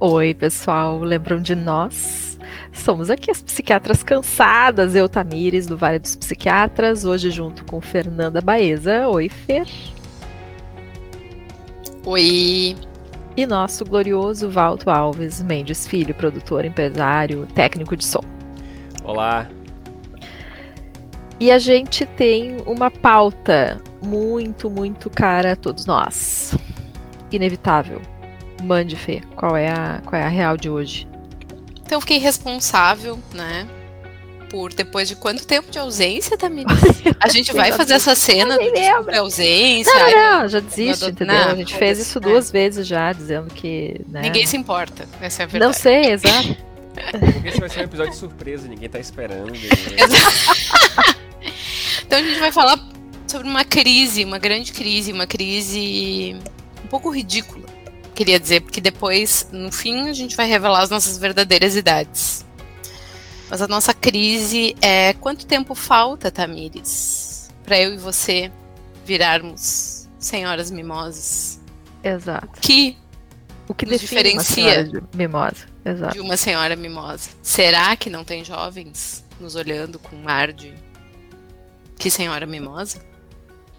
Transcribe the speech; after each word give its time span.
Oi, 0.00 0.32
pessoal, 0.32 1.00
lembram 1.00 1.42
de 1.42 1.56
nós? 1.56 2.38
Somos 2.72 3.10
aqui 3.10 3.32
as 3.32 3.42
psiquiatras 3.42 4.04
cansadas, 4.04 4.94
eu, 4.94 5.08
Tamires, 5.08 5.66
do 5.66 5.76
Vale 5.76 5.98
dos 5.98 6.14
Psiquiatras, 6.14 7.04
hoje 7.04 7.32
junto 7.32 7.64
com 7.64 7.80
Fernanda 7.80 8.40
Baeza. 8.40 9.08
Oi, 9.08 9.28
Fer. 9.28 9.66
Oi. 12.06 12.76
E 13.36 13.44
nosso 13.44 13.84
glorioso 13.84 14.48
Valto 14.48 14.88
Alves 14.88 15.42
Mendes 15.42 15.84
Filho, 15.88 16.14
produtor, 16.14 16.64
empresário, 16.64 17.44
técnico 17.52 17.96
de 17.96 18.04
som. 18.04 18.22
Olá. 19.02 19.48
E 21.40 21.50
a 21.50 21.58
gente 21.58 22.06
tem 22.06 22.58
uma 22.66 22.88
pauta 22.88 23.82
muito, 24.00 24.70
muito 24.70 25.10
cara 25.10 25.54
a 25.54 25.56
todos 25.56 25.86
nós. 25.86 26.56
Inevitável. 27.32 28.00
Mande, 28.62 28.96
Fê, 28.96 29.22
qual 29.36 29.56
é 29.56 29.68
a, 29.68 30.00
qual 30.04 30.20
é 30.20 30.24
a 30.24 30.28
real 30.28 30.56
de 30.56 30.68
hoje? 30.68 31.06
Então 31.84 31.96
eu 31.96 32.00
fiquei 32.00 32.18
responsável, 32.18 33.18
né? 33.32 33.66
Por 34.50 34.72
depois 34.72 35.08
de 35.08 35.14
quanto 35.16 35.46
tempo 35.46 35.70
de 35.70 35.78
ausência, 35.78 36.36
Tamires? 36.36 36.72
A 37.20 37.28
gente 37.28 37.52
vai 37.52 37.70
fazer 37.72 37.94
essa 37.94 38.14
cena 38.14 38.58
de 38.58 38.70
lembra. 38.70 39.20
ausência. 39.20 39.92
Não, 39.92 40.10
não, 40.10 40.40
não, 40.40 40.48
já 40.48 40.60
desiste, 40.60 41.02
não, 41.02 41.10
entendeu? 41.10 41.34
não, 41.34 41.48
a 41.50 41.54
gente 41.54 41.74
fez 41.74 41.98
isso 41.98 42.18
né? 42.18 42.28
duas 42.28 42.50
vezes 42.50 42.86
já, 42.86 43.12
dizendo 43.12 43.52
que. 43.52 44.00
Né? 44.08 44.22
Ninguém 44.22 44.46
se 44.46 44.56
importa, 44.56 45.06
essa 45.20 45.42
é 45.42 45.44
a 45.44 45.46
Não 45.46 45.52
verdade. 45.52 45.76
sei, 45.76 46.12
exato. 46.12 46.56
Porque 47.32 47.48
esse 47.48 47.60
vai 47.60 47.68
ser 47.68 47.80
um 47.80 47.84
episódio 47.84 48.12
de 48.12 48.18
surpresa, 48.18 48.66
ninguém 48.68 48.88
tá 48.88 48.98
esperando. 48.98 49.52
Então 52.06 52.18
a 52.18 52.22
gente 52.22 52.40
vai 52.40 52.50
falar 52.50 52.78
sobre 53.26 53.46
uma 53.46 53.64
crise, 53.64 54.24
uma 54.24 54.38
grande 54.38 54.72
crise, 54.72 55.12
uma 55.12 55.26
crise 55.26 56.34
um 56.82 56.86
pouco 56.88 57.10
ridícula, 57.10 57.66
queria 58.18 58.40
dizer, 58.40 58.62
porque 58.62 58.80
depois, 58.80 59.46
no 59.52 59.70
fim, 59.70 60.08
a 60.08 60.12
gente 60.12 60.34
vai 60.36 60.48
revelar 60.48 60.82
as 60.82 60.90
nossas 60.90 61.16
verdadeiras 61.18 61.76
idades. 61.76 62.44
Mas 63.48 63.62
a 63.62 63.68
nossa 63.68 63.94
crise 63.94 64.74
é 64.82 65.12
quanto 65.12 65.46
tempo 65.46 65.72
falta, 65.72 66.28
Tamires, 66.28 67.48
para 67.64 67.78
eu 67.78 67.94
e 67.94 67.96
você 67.96 68.50
virarmos 69.06 70.08
senhoras 70.18 70.68
mimosas? 70.68 71.60
Exato. 72.02 72.60
Que 72.60 72.96
O 73.68 73.74
que 73.74 73.86
Nos 73.86 74.00
diferencia. 74.00 74.82
de 74.84 75.00
mimosa. 75.14 75.68
Exato. 75.84 76.14
de 76.14 76.20
uma 76.20 76.36
senhora 76.36 76.74
mimosa. 76.74 77.30
Será 77.40 77.94
que 77.96 78.10
não 78.10 78.24
tem 78.24 78.44
jovens 78.44 79.24
nos 79.40 79.54
olhando 79.54 79.98
com 79.98 80.16
um 80.16 80.28
ar 80.28 80.52
de 80.52 80.74
que 81.98 82.10
senhora 82.10 82.46
mimosa? 82.46 82.98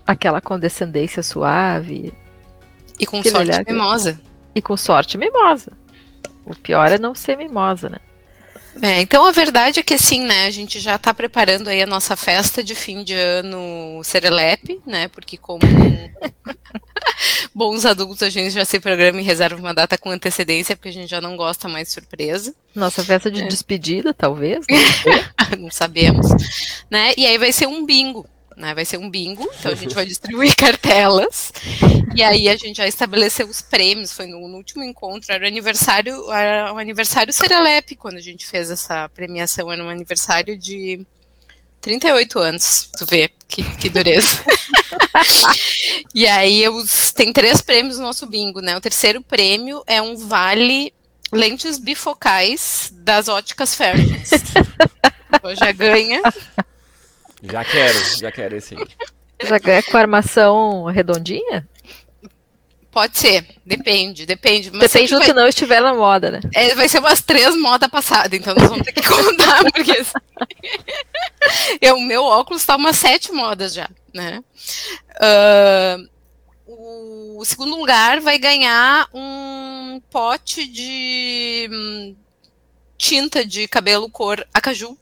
Aquela 0.07 0.39
condescendência 0.41 1.21
suave 1.21 2.13
E 2.99 3.05
com 3.05 3.19
Aquele 3.19 3.35
sorte 3.35 3.51
olhar 3.51 3.63
mimosa. 3.67 4.19
E 4.59 4.61
com 4.61 4.77
sorte 4.77 5.17
mimosa. 5.17 5.71
O 6.45 6.55
pior 6.55 6.91
é 6.91 6.97
não 6.99 7.15
ser 7.15 7.37
mimosa, 7.37 7.89
né? 7.89 7.97
É, 8.81 9.01
então 9.01 9.25
a 9.25 9.31
verdade 9.31 9.79
é 9.79 9.83
que 9.83 9.97
sim, 9.97 10.21
né? 10.21 10.45
A 10.45 10.51
gente 10.51 10.79
já 10.79 10.97
tá 10.97 11.13
preparando 11.13 11.67
aí 11.69 11.81
a 11.81 11.85
nossa 11.87 12.15
festa 12.15 12.63
de 12.63 12.75
fim 12.75 13.03
de 13.03 13.13
ano 13.13 13.99
Serelepe, 14.03 14.79
né? 14.85 15.07
Porque 15.09 15.37
como 15.37 15.59
bons 17.53 17.85
adultos 17.85 18.23
a 18.23 18.29
gente 18.29 18.51
já 18.51 18.63
se 18.63 18.79
programa 18.79 19.19
e 19.19 19.23
reserva 19.23 19.59
uma 19.59 19.73
data 19.73 19.97
com 19.97 20.09
antecedência, 20.09 20.75
porque 20.75 20.89
a 20.89 20.93
gente 20.93 21.09
já 21.09 21.19
não 21.19 21.35
gosta 21.35 21.67
mais 21.67 21.87
de 21.87 21.93
surpresa. 21.95 22.53
Nossa 22.73 23.03
festa 23.03 23.29
de 23.29 23.41
É. 23.41 23.47
despedida, 23.47 24.13
talvez. 24.13 24.65
não 24.69 25.59
não 25.65 25.71
sabemos, 25.71 26.27
né? 26.89 27.13
E 27.17 27.25
aí 27.25 27.37
vai 27.37 27.51
ser 27.51 27.67
um 27.67 27.85
bingo, 27.85 28.25
né? 28.59 28.75
Vai 28.75 28.85
ser 28.85 28.97
um 28.97 29.09
bingo, 29.09 29.49
então 29.57 29.71
a 29.71 29.75
gente 29.75 29.95
vai 29.95 30.05
distribuir 30.05 30.55
cartelas. 30.55 31.51
E 32.13 32.21
aí 32.21 32.49
a 32.49 32.55
gente 32.55 32.77
já 32.77 32.87
estabeleceu 32.87 33.47
os 33.47 33.61
prêmios, 33.61 34.11
foi 34.11 34.27
no, 34.27 34.47
no 34.47 34.57
último 34.57 34.83
encontro, 34.83 35.31
era 35.31 35.43
o 35.43 35.47
aniversário, 35.47 36.31
era 36.31 36.73
o 36.73 36.77
aniversário 36.77 37.31
Serelepe, 37.31 37.95
quando 37.95 38.17
a 38.17 38.21
gente 38.21 38.45
fez 38.45 38.69
essa 38.69 39.07
premiação, 39.09 39.71
era 39.71 39.83
um 39.83 39.89
aniversário 39.89 40.57
de 40.57 41.05
38 41.81 42.39
anos, 42.39 42.89
tu 42.97 43.05
vê, 43.05 43.31
que, 43.47 43.63
que 43.77 43.89
dureza. 43.89 44.43
e 46.13 46.27
aí 46.27 46.67
os, 46.67 47.11
tem 47.11 47.31
três 47.31 47.61
prêmios 47.61 47.97
no 47.97 48.03
nosso 48.03 48.27
bingo, 48.27 48.59
né? 48.59 48.75
O 48.75 48.81
terceiro 48.81 49.21
prêmio 49.21 49.81
é 49.87 50.01
um 50.01 50.15
vale 50.15 50.93
lentes 51.31 51.77
bifocais 51.77 52.91
das 52.91 53.27
óticas 53.27 53.75
Fairness. 53.75 54.31
Já 55.57 55.71
ganha. 55.71 56.21
Já 57.41 57.63
quero, 57.63 58.17
já 58.17 58.31
quero 58.31 58.55
esse 58.55 58.75
aí. 58.75 58.87
Já 59.41 59.57
ganha 59.57 59.83
com 59.83 59.95
a 59.95 59.99
armação 60.01 60.85
redondinha? 60.85 61.67
Pode 62.91 63.17
ser, 63.17 63.45
depende, 63.65 64.25
depende. 64.25 64.71
Mas 64.71 64.91
Depende 64.91 65.13
do 65.13 65.21
que 65.21 65.31
não 65.33 65.47
estiver 65.47 65.79
na 65.79 65.93
moda, 65.93 66.31
né? 66.31 66.39
vai, 66.53 66.71
é, 66.71 66.75
vai 66.75 66.89
ser 66.89 66.99
umas 66.99 67.21
três 67.21 67.55
modas 67.55 67.87
passadas, 67.87 68.37
então 68.37 68.55
nós 68.55 68.67
vamos 68.67 68.83
ter 68.83 68.91
que 68.91 69.07
contar, 69.07 69.63
porque 69.71 69.91
assim, 69.91 70.13
eu, 71.79 71.95
o 71.97 72.01
meu 72.01 72.23
óculos 72.23 72.65
tá 72.65 72.75
umas 72.75 72.97
sete 72.97 73.31
modas 73.31 73.73
já, 73.73 73.87
né? 74.13 74.43
Ah, 75.21 75.97
o 77.39 77.45
segundo 77.45 77.77
lugar 77.77 78.19
vai 78.19 78.37
ganhar 78.37 79.07
um 79.13 80.01
pote 80.11 80.67
de 80.67 81.69
hum, 81.71 82.15
tinta 82.97 83.45
de 83.45 83.67
cabelo 83.67 84.09
cor 84.09 84.45
acaju. 84.53 84.97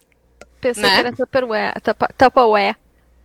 Pensei 0.61 0.83
Né? 0.83 0.89
que 0.89 0.99
era 0.99 1.11
Tupperware. 1.13 1.73
Tupperware. 2.17 2.75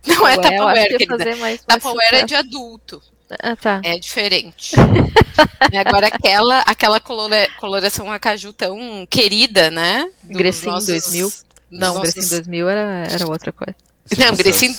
Não 0.05 0.27
é 0.27 0.35
Tupperware, 0.35 0.87
querida. 0.89 1.17
fazer 1.17 1.35
mais, 1.35 1.61
Tupperware 1.61 2.15
é 2.15 2.23
de 2.25 2.35
adulto. 2.35 3.01
Ah, 3.41 3.55
tá. 3.55 3.81
É 3.83 3.97
diferente. 3.97 4.75
Agora 5.87 6.07
aquela, 6.07 6.59
aquela 6.59 6.99
colora- 6.99 7.47
coloração 7.57 8.11
acaju 8.11 8.53
tão 8.53 9.07
querida, 9.09 9.71
né? 9.71 10.07
Dos 10.21 10.37
Grecinho 10.37 10.71
nossos- 10.73 10.87
2000. 10.87 11.27
dos 11.27 11.45
Não, 11.71 11.95
nossos- 11.95 12.13
Grecinho 12.13 12.29
2000 12.29 12.69
era, 12.69 13.07
era 13.09 13.27
outra 13.27 13.51
coisa. 13.51 13.75
Não, 14.17 14.35
Grecinho, 14.35 14.75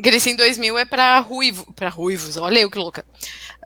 Grecinho 0.00 0.36
2000 0.36 0.78
é 0.78 0.84
pra 0.84 1.18
ruivo, 1.20 1.66
ruivos. 1.92 2.36
Olha 2.36 2.60
eu 2.60 2.70
que 2.70 2.78
louca. 2.78 3.04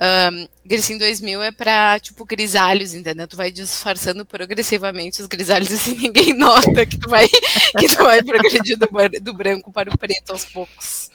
Um, 0.02 0.48
Grecinho 0.66 0.98
2000 0.98 1.42
é 1.42 1.52
pra, 1.52 2.00
tipo, 2.00 2.24
grisalhos, 2.24 2.94
entendeu? 2.94 3.28
Tu 3.28 3.36
vai 3.36 3.52
disfarçando 3.52 4.26
progressivamente 4.26 5.22
os 5.22 5.28
grisalhos 5.28 5.72
assim 5.72 5.94
ninguém 6.02 6.32
nota 6.32 6.84
que 6.84 6.98
tu 6.98 7.08
vai, 7.08 7.28
que 7.78 7.88
tu 7.88 8.02
vai 8.02 8.22
progredir 8.22 8.76
do, 8.76 8.88
do 9.20 9.32
branco 9.32 9.72
para 9.72 9.90
o 9.90 9.96
preto 9.96 10.32
aos 10.32 10.44
poucos. 10.44 11.10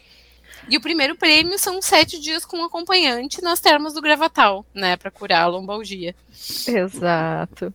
E 0.69 0.77
o 0.77 0.81
primeiro 0.81 1.15
prêmio 1.15 1.57
são 1.57 1.81
sete 1.81 2.19
dias 2.19 2.45
com 2.45 2.63
acompanhante 2.63 3.41
nas 3.41 3.59
termas 3.59 3.93
do 3.93 4.01
Gravatal, 4.01 4.65
né? 4.73 4.95
Pra 4.95 5.09
curar 5.09 5.43
a 5.43 5.47
lombalgia. 5.47 6.15
Exato. 6.67 7.73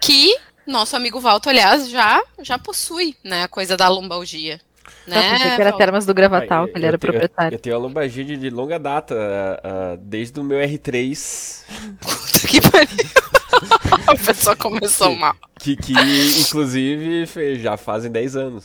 Que 0.00 0.36
nosso 0.66 0.94
amigo 0.94 1.20
Valto, 1.20 1.48
aliás, 1.48 1.90
já, 1.90 2.22
já 2.40 2.58
possui, 2.58 3.16
né? 3.24 3.42
A 3.42 3.48
coisa 3.48 3.76
da 3.76 3.88
lombalgia. 3.88 4.60
Né, 5.06 5.38
que 5.56 5.60
era? 5.60 5.72
Termas 5.76 6.06
do 6.06 6.14
Gravatal, 6.14 6.64
Ah, 6.64 6.68
que 6.68 6.78
ele 6.78 6.86
era 6.86 6.98
tenho- 6.98 7.12
proprietário. 7.12 7.56
Eu 7.56 7.58
tenho 7.58 7.76
a 7.76 7.78
lombalgia 7.78 8.24
de, 8.24 8.50
longa 8.50 8.78
data, 8.78 9.14
ah, 9.14 9.60
ah, 9.64 9.98
desde 10.00 10.38
o 10.40 10.44
meu 10.44 10.58
R3, 10.58 11.64
Puta 12.00 12.48
que 12.48 12.60
pariu. 12.60 12.88
A 14.06 14.14
pessoa 14.16 14.56
começou 14.56 15.14
mal. 15.16 15.34
que, 15.58 15.76
que 15.76 15.92
inclusive 16.40 17.26
já 17.58 17.76
fazem 17.76 18.10
10 18.10 18.36
anos. 18.36 18.64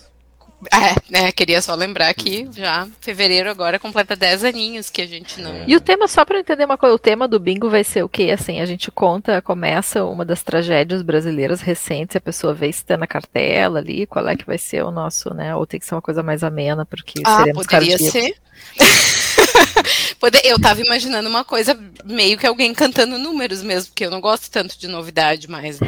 É, 0.73 0.95
né? 1.11 1.31
Queria 1.31 1.61
só 1.61 1.75
lembrar 1.75 2.11
que 2.13 2.47
já 2.51 2.87
fevereiro 2.99 3.49
agora 3.51 3.77
completa 3.77 4.15
10 4.15 4.43
aninhos 4.43 4.89
que 4.89 5.01
a 5.01 5.05
gente 5.07 5.39
não. 5.39 5.63
E 5.67 5.75
o 5.75 5.79
tema, 5.81 6.07
só 6.07 6.25
para 6.25 6.39
entender 6.39 6.65
uma 6.65 6.77
coisa, 6.77 6.95
o 6.95 6.99
tema 6.99 7.27
do 7.27 7.39
bingo 7.39 7.69
vai 7.69 7.83
ser 7.83 8.03
o 8.03 8.09
quê? 8.09 8.31
Assim, 8.33 8.59
a 8.59 8.65
gente 8.65 8.89
conta, 8.89 9.41
começa 9.41 10.03
uma 10.03 10.25
das 10.25 10.41
tragédias 10.41 11.01
brasileiras 11.03 11.61
recentes, 11.61 12.15
a 12.15 12.21
pessoa 12.21 12.53
vê 12.53 12.71
se 12.71 12.83
tá 12.83 12.97
na 12.97 13.05
cartela 13.05 13.77
ali, 13.79 14.07
qual 14.07 14.27
é 14.27 14.35
que 14.35 14.45
vai 14.45 14.57
ser 14.57 14.83
o 14.83 14.89
nosso, 14.91 15.33
né? 15.33 15.55
Ou 15.55 15.67
tem 15.67 15.79
que 15.79 15.85
ser 15.85 15.93
uma 15.95 16.01
coisa 16.01 16.23
mais 16.23 16.43
amena, 16.43 16.83
porque 16.85 17.21
Ah, 17.23 17.37
seremos 17.37 17.67
poderia 17.67 17.97
cardíacos. 17.97 18.11
ser. 18.11 18.35
Pode- 20.19 20.41
Eu 20.43 20.59
tava 20.59 20.81
imaginando 20.81 21.29
uma 21.29 21.43
coisa 21.43 21.77
meio 22.03 22.37
que 22.39 22.47
alguém 22.47 22.73
cantando 22.73 23.19
números 23.19 23.61
mesmo, 23.61 23.89
porque 23.89 24.05
eu 24.05 24.11
não 24.11 24.19
gosto 24.21 24.49
tanto 24.49 24.79
de 24.79 24.87
novidade 24.87 25.47
mais. 25.49 25.77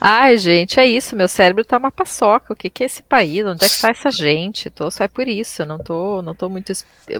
Ai, 0.00 0.38
gente, 0.38 0.80
é 0.80 0.86
isso, 0.86 1.14
meu 1.14 1.28
cérebro 1.28 1.64
tá 1.64 1.76
uma 1.76 1.90
paçoca. 1.90 2.52
O 2.52 2.56
que 2.56 2.70
que 2.70 2.82
é 2.82 2.86
esse 2.86 3.02
país? 3.02 3.44
Onde 3.44 3.64
é 3.64 3.68
que 3.68 3.80
tá 3.80 3.90
essa 3.90 4.10
gente? 4.10 4.70
Tô 4.70 4.90
só 4.90 5.04
é 5.04 5.08
por 5.08 5.28
isso, 5.28 5.62
eu 5.62 5.66
não 5.66 5.78
tô, 5.78 6.22
não 6.22 6.34
tô 6.34 6.48
muito, 6.48 6.72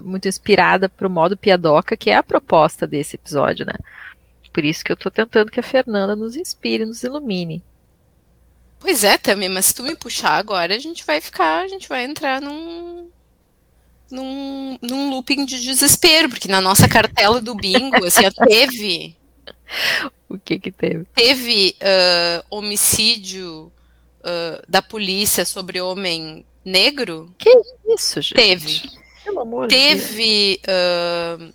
muito 0.03 0.27
inspirada 0.27 0.89
pro 0.89 1.09
modo 1.09 1.37
piadoca, 1.37 1.95
que 1.95 2.09
é 2.09 2.15
a 2.15 2.23
proposta 2.23 2.87
desse 2.87 3.15
episódio, 3.15 3.65
né? 3.65 3.73
Por 4.51 4.65
isso 4.65 4.83
que 4.83 4.91
eu 4.91 4.97
tô 4.97 5.09
tentando 5.09 5.51
que 5.51 5.59
a 5.59 5.63
Fernanda 5.63 6.15
nos 6.15 6.35
inspire, 6.35 6.85
nos 6.85 7.03
ilumine. 7.03 7.63
Pois 8.79 9.03
é, 9.03 9.17
também, 9.17 9.47
mas 9.47 9.67
se 9.67 9.75
tu 9.75 9.83
me 9.83 9.95
puxar 9.95 10.37
agora, 10.37 10.75
a 10.75 10.79
gente 10.79 11.05
vai 11.05 11.21
ficar, 11.21 11.63
a 11.63 11.67
gente 11.67 11.87
vai 11.87 12.03
entrar 12.03 12.41
num. 12.41 13.09
Num, 14.09 14.77
num 14.81 15.09
looping 15.09 15.45
de 15.45 15.61
desespero, 15.61 16.27
porque 16.27 16.49
na 16.49 16.59
nossa 16.59 16.85
cartela 16.85 17.39
do 17.39 17.55
bingo, 17.55 18.03
assim, 18.03 18.29
teve 18.45 19.15
O 20.33 20.39
que 20.39 20.59
que 20.59 20.71
teve? 20.71 21.05
teve 21.15 21.75
ah, 21.81 22.43
homicídio 22.49 23.71
ah, 24.23 24.61
da 24.67 24.81
polícia 24.81 25.45
sobre 25.45 25.81
homem 25.81 26.45
negro? 26.63 27.33
Isso, 27.87 28.21
gente. 28.21 28.35
Teve. 28.35 28.81
Pelo 29.23 29.41
amor 29.41 29.67
de 29.67 29.75
Deus. 29.75 30.01
Teve. 30.01 30.61
ah, 30.67 31.51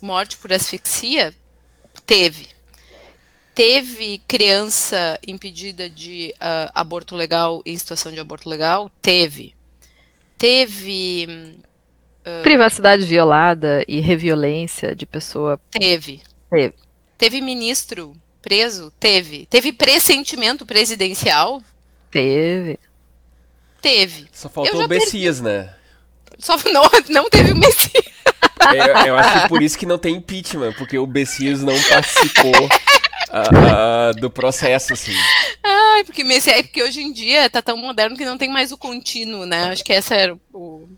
morte 0.00 0.36
por 0.36 0.52
asfixia? 0.52 1.34
Teve. 2.06 2.48
Teve 3.58 4.18
criança 4.28 5.18
impedida 5.26 5.90
de 5.90 6.32
uh, 6.36 6.70
aborto 6.72 7.16
legal 7.16 7.60
em 7.66 7.76
situação 7.76 8.12
de 8.12 8.20
aborto 8.20 8.48
legal? 8.48 8.88
Teve. 9.02 9.52
Teve. 10.38 11.58
Uh, 12.20 12.42
Privacidade 12.44 13.04
violada 13.04 13.84
e 13.88 13.98
reviolência 13.98 14.94
de 14.94 15.04
pessoa? 15.04 15.60
Teve. 15.72 16.22
Teve. 16.50 16.74
Teve 17.16 17.40
ministro 17.40 18.14
preso? 18.40 18.92
Teve. 18.98 19.46
Teve 19.46 19.72
pressentimento 19.72 20.64
presidencial? 20.64 21.62
Teve. 22.10 22.78
Teve. 23.80 24.26
Só 24.32 24.48
faltou 24.48 24.84
o 24.84 24.88
Messias, 24.88 25.40
perdi... 25.40 25.58
né? 25.58 25.74
Só 26.38 26.56
não, 26.72 26.82
não 27.08 27.30
teve 27.30 27.52
o 27.52 27.56
Messias. 27.56 28.04
É, 28.60 29.08
eu 29.08 29.16
acho 29.16 29.42
que 29.42 29.48
por 29.48 29.62
isso 29.62 29.78
que 29.78 29.86
não 29.86 29.98
tem 29.98 30.16
impeachment, 30.16 30.72
porque 30.74 30.98
o 30.98 31.06
Messias 31.06 31.62
não 31.62 31.74
participou 31.88 32.64
uh, 33.30 34.10
uh, 34.10 34.20
do 34.20 34.30
processo, 34.30 34.92
assim. 34.92 35.14
Ai, 35.62 36.04
porque, 36.04 36.24
Messias, 36.24 36.58
é 36.58 36.62
porque 36.62 36.82
hoje 36.82 37.00
em 37.00 37.12
dia 37.12 37.48
tá 37.48 37.62
tão 37.62 37.76
moderno 37.76 38.16
que 38.16 38.24
não 38.24 38.38
tem 38.38 38.48
mais 38.48 38.72
o 38.72 38.78
contínuo, 38.78 39.46
né? 39.46 39.70
Acho 39.70 39.84
que 39.84 39.92
esse 39.92 40.14
era 40.14 40.36
o, 40.52 40.88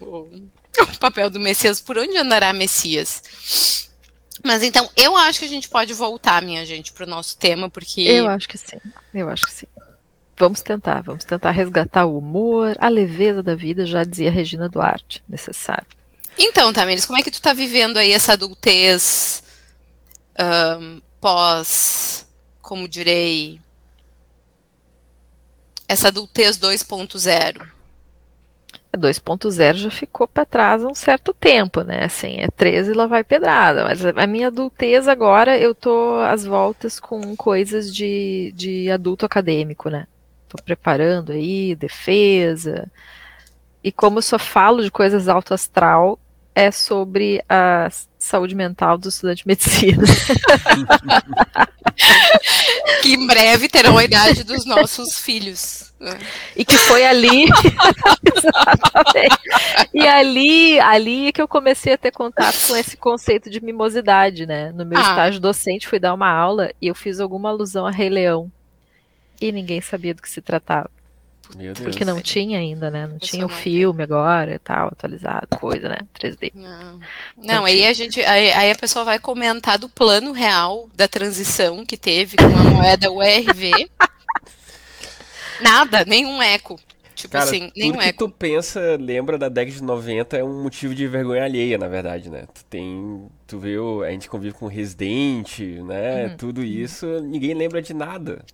o, 0.00 0.06
o 0.06 0.98
papel 1.00 1.30
do 1.30 1.40
Messias. 1.40 1.80
Por 1.80 1.98
onde 1.98 2.16
andará 2.16 2.52
Messias? 2.52 3.87
Mas 4.44 4.62
então, 4.62 4.88
eu 4.96 5.16
acho 5.16 5.40
que 5.40 5.44
a 5.44 5.48
gente 5.48 5.68
pode 5.68 5.92
voltar, 5.92 6.42
minha 6.42 6.64
gente, 6.64 6.92
para 6.92 7.04
o 7.04 7.08
nosso 7.08 7.36
tema, 7.36 7.68
porque. 7.68 8.02
Eu 8.02 8.28
acho 8.28 8.48
que 8.48 8.58
sim. 8.58 8.78
Eu 9.12 9.28
acho 9.28 9.46
que 9.46 9.52
sim. 9.52 9.66
Vamos 10.36 10.62
tentar, 10.62 11.02
vamos 11.02 11.24
tentar 11.24 11.50
resgatar 11.50 12.06
o 12.06 12.16
humor, 12.16 12.76
a 12.78 12.88
leveza 12.88 13.42
da 13.42 13.56
vida, 13.56 13.84
já 13.84 14.04
dizia 14.04 14.30
Regina 14.30 14.68
Duarte, 14.68 15.22
necessário. 15.28 15.86
Então, 16.38 16.72
Tamiris, 16.72 17.04
como 17.04 17.18
é 17.18 17.22
que 17.22 17.30
tu 17.30 17.42
tá 17.42 17.52
vivendo 17.52 17.96
aí 17.96 18.12
essa 18.12 18.34
adultez 18.34 19.42
um, 20.80 21.00
pós, 21.20 22.24
como 22.62 22.88
direi, 22.88 23.60
essa 25.88 26.08
adultez 26.08 26.56
2.0? 26.56 27.77
2.0 28.96 29.74
já 29.74 29.90
ficou 29.90 30.26
para 30.26 30.44
trás 30.44 30.82
há 30.82 30.88
um 30.88 30.94
certo 30.94 31.34
tempo, 31.34 31.82
né? 31.82 32.04
Assim, 32.04 32.36
é 32.38 32.48
13 32.48 32.90
e 32.90 32.94
lá 32.94 33.06
vai 33.06 33.22
pedrada. 33.22 33.84
Mas 33.84 34.04
a 34.04 34.26
minha 34.26 34.48
adultez 34.48 35.06
agora, 35.06 35.58
eu 35.58 35.74
tô 35.74 36.16
às 36.20 36.44
voltas 36.44 36.98
com 36.98 37.36
coisas 37.36 37.94
de, 37.94 38.52
de 38.56 38.90
adulto 38.90 39.26
acadêmico, 39.26 39.90
né? 39.90 40.06
Estou 40.44 40.62
preparando 40.64 41.32
aí, 41.32 41.74
defesa. 41.74 42.90
E 43.84 43.92
como 43.92 44.18
eu 44.18 44.22
só 44.22 44.38
falo 44.38 44.82
de 44.82 44.90
coisas 44.90 45.28
alto 45.28 45.52
astral, 45.52 46.18
é 46.58 46.72
sobre 46.72 47.40
a 47.48 47.88
saúde 48.18 48.56
mental 48.56 48.98
do 48.98 49.08
estudante 49.08 49.44
de 49.44 49.46
medicina. 49.46 50.02
que 53.00 53.14
em 53.14 53.24
breve 53.28 53.68
terão 53.68 53.96
a 53.96 54.02
idade 54.02 54.42
dos 54.42 54.66
nossos 54.66 55.20
filhos. 55.20 55.94
E 56.56 56.64
que 56.64 56.76
foi 56.76 57.06
ali. 57.06 57.44
e 59.94 60.04
ali, 60.04 60.80
ali 60.80 61.32
que 61.32 61.40
eu 61.40 61.46
comecei 61.46 61.92
a 61.92 61.98
ter 61.98 62.10
contato 62.10 62.66
com 62.66 62.74
esse 62.74 62.96
conceito 62.96 63.48
de 63.48 63.60
mimosidade, 63.60 64.44
né? 64.44 64.72
No 64.72 64.84
meu 64.84 64.98
ah. 64.98 65.02
estágio 65.02 65.40
docente, 65.40 65.86
fui 65.86 66.00
dar 66.00 66.12
uma 66.12 66.28
aula 66.28 66.72
e 66.82 66.88
eu 66.88 66.94
fiz 66.94 67.20
alguma 67.20 67.50
alusão 67.50 67.86
a 67.86 67.92
Rei 67.92 68.10
Leão. 68.10 68.50
E 69.40 69.52
ninguém 69.52 69.80
sabia 69.80 70.12
do 70.12 70.20
que 70.20 70.28
se 70.28 70.42
tratava. 70.42 70.90
Meu 71.56 71.72
Deus. 71.72 71.88
Porque 71.88 72.04
não 72.04 72.20
tinha 72.20 72.58
ainda, 72.58 72.90
né? 72.90 73.06
Não 73.06 73.14
Eu 73.14 73.20
tinha 73.20 73.46
o 73.46 73.48
filme 73.48 74.02
agora 74.02 74.54
e 74.54 74.58
tal, 74.58 74.88
atualizado, 74.88 75.48
coisa, 75.58 75.88
né? 75.88 75.98
3D. 76.18 76.52
Não, 76.54 77.00
não 77.36 77.64
aí 77.64 77.86
a 77.86 77.92
gente. 77.92 78.20
Aí, 78.20 78.52
aí, 78.52 78.70
a 78.70 78.76
pessoa 78.76 79.04
vai 79.04 79.18
comentar 79.18 79.78
do 79.78 79.88
plano 79.88 80.32
real 80.32 80.88
da 80.94 81.08
transição 81.08 81.84
que 81.84 81.96
teve 81.96 82.36
com 82.36 82.44
a 82.44 82.70
moeda 82.70 83.10
URV. 83.10 83.90
Nada, 85.60 86.04
nenhum 86.04 86.42
eco. 86.42 86.78
Tipo 87.14 87.32
Cara, 87.32 87.44
assim, 87.46 87.72
nenhum 87.76 87.92
tudo 87.94 88.02
que 88.02 88.08
eco. 88.08 88.28
tu 88.28 88.30
pensa, 88.30 88.96
lembra 88.96 89.36
da 89.36 89.48
década 89.48 89.76
de 89.76 89.82
90, 89.82 90.36
é 90.36 90.44
um 90.44 90.62
motivo 90.62 90.94
de 90.94 91.04
vergonha 91.08 91.42
alheia, 91.42 91.76
na 91.76 91.88
verdade, 91.88 92.30
né? 92.30 92.44
Tu 92.54 92.64
tem. 92.66 93.26
Tu 93.44 93.58
viu, 93.58 94.04
a 94.04 94.10
gente 94.10 94.28
convive 94.28 94.54
com 94.54 94.68
Resident, 94.68 95.58
né? 95.84 96.26
Uhum. 96.26 96.36
Tudo 96.36 96.62
isso, 96.62 97.06
ninguém 97.20 97.54
lembra 97.54 97.82
de 97.82 97.92
nada. 97.92 98.44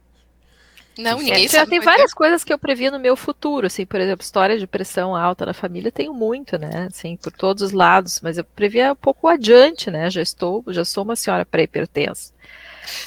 Não, 0.98 1.18
ninguém 1.18 1.48
sabe. 1.48 1.70
Tem 1.70 1.80
várias 1.80 2.10
ter. 2.10 2.16
coisas 2.16 2.44
que 2.44 2.52
eu 2.52 2.58
previa 2.58 2.90
no 2.90 2.98
meu 2.98 3.16
futuro, 3.16 3.66
assim, 3.66 3.84
por 3.84 4.00
exemplo, 4.00 4.24
história 4.24 4.58
de 4.58 4.66
pressão 4.66 5.14
alta 5.14 5.44
na 5.44 5.52
família, 5.52 5.90
tenho 5.90 6.14
muito, 6.14 6.56
né, 6.56 6.86
assim, 6.88 7.16
por 7.16 7.32
todos 7.32 7.62
os 7.62 7.72
lados, 7.72 8.20
mas 8.22 8.38
eu 8.38 8.44
previa 8.44 8.92
um 8.92 8.96
pouco 8.96 9.26
adiante, 9.26 9.90
né, 9.90 10.08
já 10.08 10.22
estou, 10.22 10.62
já 10.68 10.84
sou 10.84 11.02
uma 11.02 11.16
senhora 11.16 11.44
pré-hipertensa. 11.44 12.32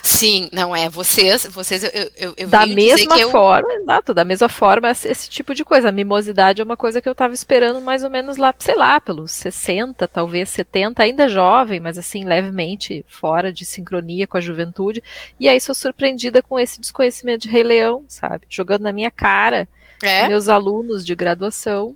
Sim, 0.02 0.50
não 0.52 0.76
é. 0.76 0.90
Vocês, 0.90 1.46
vocês 1.46 1.84
eu, 1.84 2.12
eu, 2.16 2.34
eu 2.38 2.48
Da 2.48 2.66
mesma 2.66 3.18
forma, 3.30 3.72
eu... 3.74 3.82
exato, 3.82 4.14
da 4.14 4.26
mesma 4.26 4.50
forma, 4.50 4.90
esse 4.90 5.30
tipo 5.30 5.54
de 5.54 5.64
coisa. 5.64 5.90
A 5.90 5.92
mimosidade 5.92 6.62
é 6.62 6.64
uma 6.64 6.78
coisa 6.78 7.02
que 7.02 7.08
eu 7.08 7.12
estava 7.12 7.34
esperando 7.34 7.82
mais 7.82 8.04
ou 8.04 8.10
menos 8.10 8.38
lá, 8.38 8.54
sei 8.58 8.76
lá, 8.76 9.00
pelos 9.00 9.32
60, 9.32 10.08
talvez 10.08 10.50
70, 10.50 11.04
ainda 11.04 11.30
jovem, 11.30 11.80
mas 11.80 11.98
assim, 11.98 12.24
levemente 12.24 13.06
fora 13.08 13.52
de 13.52 13.66
sincronia 13.66 14.28
com 14.28 14.38
a 14.38 14.42
juventude. 14.42 15.04
E 15.40 15.48
aí 15.48 15.60
sou 15.60 15.76
surpreendida 15.76 16.42
com 16.42 16.60
esse 16.60 16.80
desconhecimento 16.80 17.44
de 17.44 17.50
Rei 17.50 17.64
Leão, 17.64 18.04
sabe? 18.08 18.46
Jogando 18.50 18.84
na 18.84 18.94
minha 18.94 19.12
cara, 19.12 19.68
é? 20.02 20.28
meus 20.28 20.50
alunos 20.50 21.06
de 21.06 21.16
graduação 21.16 21.96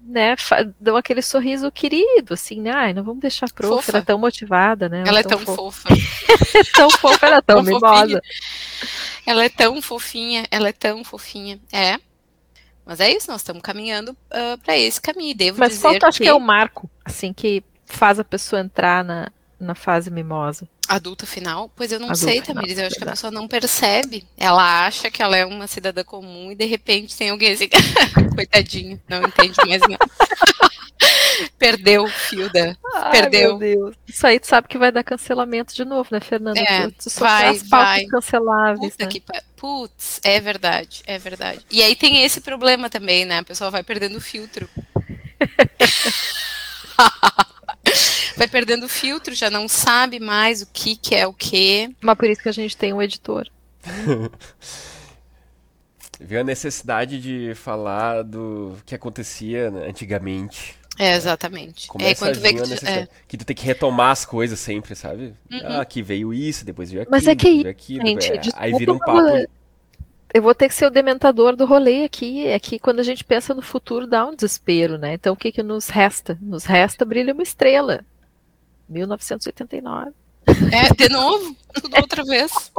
né, 0.00 0.34
dão 0.80 0.96
aquele 0.96 1.22
sorriso 1.22 1.70
querido, 1.70 2.34
assim, 2.34 2.60
né? 2.60 2.70
Ai, 2.72 2.92
não 2.92 3.04
vamos 3.04 3.20
deixar 3.20 3.46
a 3.46 3.54
prof, 3.54 3.76
fofa. 3.76 3.90
ela 3.92 3.98
é 3.98 4.04
tão 4.04 4.18
motivada, 4.18 4.88
né? 4.88 5.00
Ela, 5.00 5.08
ela 5.08 5.20
é 5.20 5.22
tão, 5.22 5.44
tão 5.44 5.54
fofa. 5.54 5.88
é 5.92 6.64
tão 6.74 6.90
fofa, 6.90 7.26
ela 7.26 7.36
é 7.36 7.40
tão, 7.40 7.56
tão 7.56 7.64
mimosa. 7.64 8.22
Ela 9.26 9.44
é 9.44 9.48
tão 9.48 9.80
fofinha, 9.80 10.44
ela 10.50 10.68
é 10.68 10.72
tão 10.72 11.04
fofinha. 11.04 11.60
É. 11.72 11.98
Mas 12.84 12.98
é 12.98 13.10
isso, 13.10 13.30
nós 13.30 13.40
estamos 13.40 13.62
caminhando 13.62 14.10
uh, 14.10 14.16
ah, 14.32 14.58
para 14.64 14.76
esse 14.76 15.00
caminho. 15.00 15.36
Devo 15.36 15.60
Mas 15.60 15.70
dizer 15.70 15.82
qual 15.82 15.98
tu 15.98 16.06
acha 16.06 16.18
que... 16.18 16.24
que 16.24 16.30
é 16.30 16.34
o 16.34 16.40
marco, 16.40 16.90
assim, 17.04 17.32
que 17.32 17.62
faz 17.86 18.18
a 18.18 18.24
pessoa 18.24 18.60
entrar 18.60 19.04
na, 19.04 19.30
na 19.60 19.74
fase 19.74 20.10
mimosa? 20.10 20.68
Adulta 20.90 21.24
final? 21.24 21.70
Pois 21.76 21.92
eu 21.92 22.00
não 22.00 22.08
Adulta 22.08 22.26
sei, 22.26 22.42
Tamires. 22.42 22.76
Eu 22.76 22.88
acho 22.88 22.96
que 22.96 23.04
a 23.04 23.10
pessoa 23.10 23.30
não 23.30 23.46
percebe. 23.46 24.26
Ela 24.36 24.86
acha 24.86 25.08
que 25.08 25.22
ela 25.22 25.36
é 25.36 25.46
uma 25.46 25.68
cidadã 25.68 26.02
comum 26.02 26.50
e 26.50 26.56
de 26.56 26.64
repente 26.64 27.16
tem 27.16 27.30
alguém 27.30 27.52
assim. 27.52 27.68
Coitadinho, 28.34 29.00
não 29.08 29.22
entende 29.22 29.56
mais 29.68 29.80
não. 29.82 29.96
Perdeu 31.56 32.02
o 32.02 32.08
fio 32.08 32.52
da. 32.52 32.76
Ai, 32.92 33.10
Perdeu. 33.12 33.56
Meu 33.56 33.76
Deus. 33.76 33.96
Isso 34.08 34.26
aí 34.26 34.40
tu 34.40 34.48
sabe 34.48 34.66
que 34.66 34.76
vai 34.76 34.90
dar 34.90 35.04
cancelamento 35.04 35.72
de 35.72 35.84
novo, 35.84 36.08
né, 36.10 36.18
Fernanda? 36.18 36.58
É, 36.58 36.90
tu 36.90 37.08
só 37.08 37.20
vai, 37.20 37.56
vai. 37.60 38.04
canceláveis. 38.06 38.92
Puta 38.92 39.04
né? 39.04 39.10
que 39.10 39.22
Putz, 39.56 40.20
é 40.24 40.40
verdade, 40.40 41.02
é 41.06 41.18
verdade. 41.18 41.64
E 41.70 41.84
aí 41.84 41.94
tem 41.94 42.24
esse 42.24 42.40
problema 42.40 42.90
também, 42.90 43.24
né? 43.24 43.38
A 43.38 43.44
pessoa 43.44 43.70
vai 43.70 43.84
perdendo 43.84 44.16
o 44.16 44.20
filtro. 44.20 44.68
vai 48.36 48.48
perdendo 48.48 48.86
o 48.86 48.88
filtro, 48.88 49.34
já 49.34 49.50
não 49.50 49.68
sabe 49.68 50.18
mais 50.20 50.62
o 50.62 50.66
que, 50.66 50.96
que 50.96 51.14
é 51.14 51.26
o 51.26 51.32
que. 51.32 51.94
Mas 52.00 52.16
por 52.16 52.28
isso 52.28 52.42
que 52.42 52.48
a 52.48 52.52
gente 52.52 52.76
tem 52.76 52.92
um 52.92 53.02
editor. 53.02 53.46
Viu 56.22 56.40
a 56.40 56.44
necessidade 56.44 57.18
de 57.18 57.54
falar 57.54 58.22
do 58.22 58.76
que 58.84 58.94
acontecia 58.94 59.70
né, 59.70 59.86
antigamente. 59.88 60.78
É, 60.98 61.16
exatamente. 61.16 61.88
Começa 61.88 62.10
é, 62.10 62.14
quando 62.14 62.42
vê 62.42 62.52
que, 62.52 62.62
tu, 62.62 62.86
é. 62.86 63.08
que 63.26 63.36
tu 63.38 63.44
tem 63.46 63.56
que 63.56 63.64
retomar 63.64 64.10
as 64.10 64.26
coisas 64.26 64.60
sempre, 64.60 64.94
sabe? 64.94 65.34
Uhum. 65.50 65.60
Ah, 65.64 65.80
aqui 65.80 66.02
veio 66.02 66.34
isso, 66.34 66.62
depois 66.62 66.90
veio 66.90 67.02
aquilo. 67.02 67.16
Mas 67.16 67.26
é 67.26 67.34
que 67.34 67.66
aquilo, 67.66 68.06
gente, 68.06 68.50
é, 68.50 68.52
aí 68.54 68.74
vira 68.74 68.92
um 68.92 68.98
papo. 68.98 69.48
Eu 70.32 70.42
vou 70.42 70.54
ter 70.54 70.68
que 70.68 70.74
ser 70.74 70.86
o 70.86 70.90
dementador 70.90 71.56
do 71.56 71.66
rolê 71.66 72.04
aqui. 72.04 72.46
É 72.46 72.58
que 72.58 72.78
quando 72.78 73.00
a 73.00 73.02
gente 73.02 73.24
pensa 73.24 73.54
no 73.54 73.62
futuro 73.62 74.06
dá 74.06 74.26
um 74.26 74.34
desespero, 74.34 74.96
né? 74.96 75.14
Então 75.14 75.34
o 75.34 75.36
que, 75.36 75.50
que 75.50 75.62
nos 75.62 75.88
resta? 75.88 76.38
Nos 76.40 76.64
resta 76.64 77.04
brilha 77.04 77.32
uma 77.32 77.42
estrela. 77.42 78.04
1989. 78.88 80.12
É, 80.72 80.92
de 80.94 81.08
novo, 81.12 81.56
outra 81.96 82.24
vez. 82.24 82.72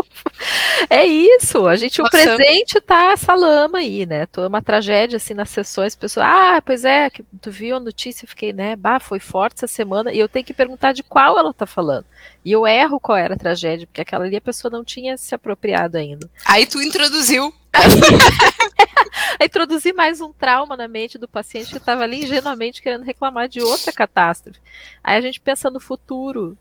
É 0.89 1.05
isso, 1.05 1.67
a 1.67 1.75
gente, 1.75 2.01
Passando. 2.01 2.33
o 2.33 2.37
presente 2.37 2.79
tá 2.81 3.11
essa 3.11 3.35
lama 3.35 3.79
aí, 3.79 4.05
né? 4.05 4.25
Tô 4.25 4.47
uma 4.47 4.61
tragédia 4.61 5.17
assim 5.17 5.33
nas 5.33 5.49
sessões, 5.49 5.95
pessoas, 5.95 6.25
ah, 6.25 6.61
pois 6.65 6.85
é, 6.85 7.09
que 7.09 7.23
tu 7.41 7.51
viu 7.51 7.75
a 7.75 7.79
notícia, 7.79 8.25
eu 8.25 8.29
fiquei, 8.29 8.53
né, 8.53 8.75
bah, 8.75 8.99
foi 8.99 9.19
forte 9.19 9.57
essa 9.57 9.67
semana, 9.67 10.11
e 10.11 10.19
eu 10.19 10.29
tenho 10.29 10.45
que 10.45 10.53
perguntar 10.53 10.93
de 10.93 11.03
qual 11.03 11.37
ela 11.37 11.53
tá 11.53 11.65
falando. 11.65 12.05
E 12.43 12.51
eu 12.51 12.65
erro 12.65 12.99
qual 12.99 13.17
era 13.17 13.35
a 13.35 13.37
tragédia, 13.37 13.85
porque 13.87 14.01
aquela 14.01 14.25
ali 14.25 14.35
a 14.35 14.41
pessoa 14.41 14.71
não 14.71 14.83
tinha 14.83 15.17
se 15.17 15.35
apropriado 15.35 15.97
ainda. 15.97 16.29
Aí 16.45 16.65
tu 16.65 16.81
introduziu. 16.81 17.53
Aí 19.39 19.47
introduzi 19.47 19.93
mais 19.93 20.21
um 20.21 20.31
trauma 20.31 20.75
na 20.77 20.87
mente 20.87 21.17
do 21.17 21.27
paciente 21.27 21.71
que 21.71 21.77
estava 21.77 22.03
ali 22.03 22.23
ingenuamente 22.23 22.81
querendo 22.81 23.03
reclamar 23.03 23.47
de 23.47 23.61
outra 23.61 23.91
catástrofe. 23.91 24.59
Aí 25.03 25.17
a 25.17 25.21
gente 25.21 25.39
pensa 25.39 25.69
no 25.69 25.79
futuro, 25.79 26.57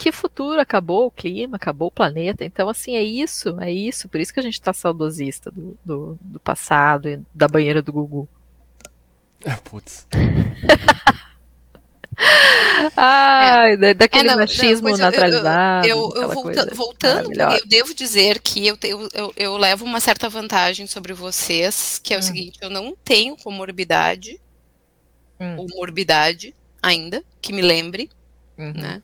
que 0.00 0.10
futuro 0.10 0.58
acabou 0.58 1.04
o 1.04 1.10
clima, 1.10 1.56
acabou 1.56 1.88
o 1.88 1.92
planeta. 1.92 2.42
Então, 2.42 2.70
assim, 2.70 2.96
é 2.96 3.02
isso, 3.02 3.60
é 3.60 3.70
isso. 3.70 4.08
Por 4.08 4.18
isso 4.18 4.32
que 4.32 4.40
a 4.40 4.42
gente 4.42 4.54
está 4.54 4.72
saudosista 4.72 5.50
do, 5.50 5.78
do, 5.84 6.18
do, 6.22 6.40
passado 6.40 7.06
e 7.06 7.20
da 7.34 7.46
banheira 7.46 7.82
do 7.82 7.92
Gugu. 7.92 8.26
Ah, 9.44 9.58
putz. 9.62 10.06
Ai, 12.96 13.76
daquele 13.94 14.28
é, 14.28 14.30
não, 14.30 14.38
machismo 14.38 14.88
não, 14.88 14.96
naturalizado. 14.96 15.86
Eu, 15.86 16.12
eu, 16.16 16.22
eu 16.22 16.30
volta, 16.30 16.74
voltando, 16.74 17.30
eu 17.32 17.66
devo 17.66 17.94
dizer 17.94 18.40
que 18.40 18.66
eu, 18.66 18.78
eu, 18.82 19.34
eu, 19.36 19.56
levo 19.58 19.84
uma 19.84 20.00
certa 20.00 20.30
vantagem 20.30 20.86
sobre 20.86 21.12
vocês, 21.12 22.00
que 22.02 22.14
é 22.14 22.16
o 22.16 22.20
hum. 22.20 22.22
seguinte, 22.22 22.58
eu 22.62 22.70
não 22.70 22.96
tenho 23.04 23.36
comorbidade, 23.36 24.40
hum. 25.38 25.56
ou 25.58 25.66
morbidade 25.76 26.54
ainda, 26.82 27.22
que 27.42 27.52
me 27.52 27.60
lembre, 27.60 28.08
uhum. 28.56 28.72
né? 28.74 29.02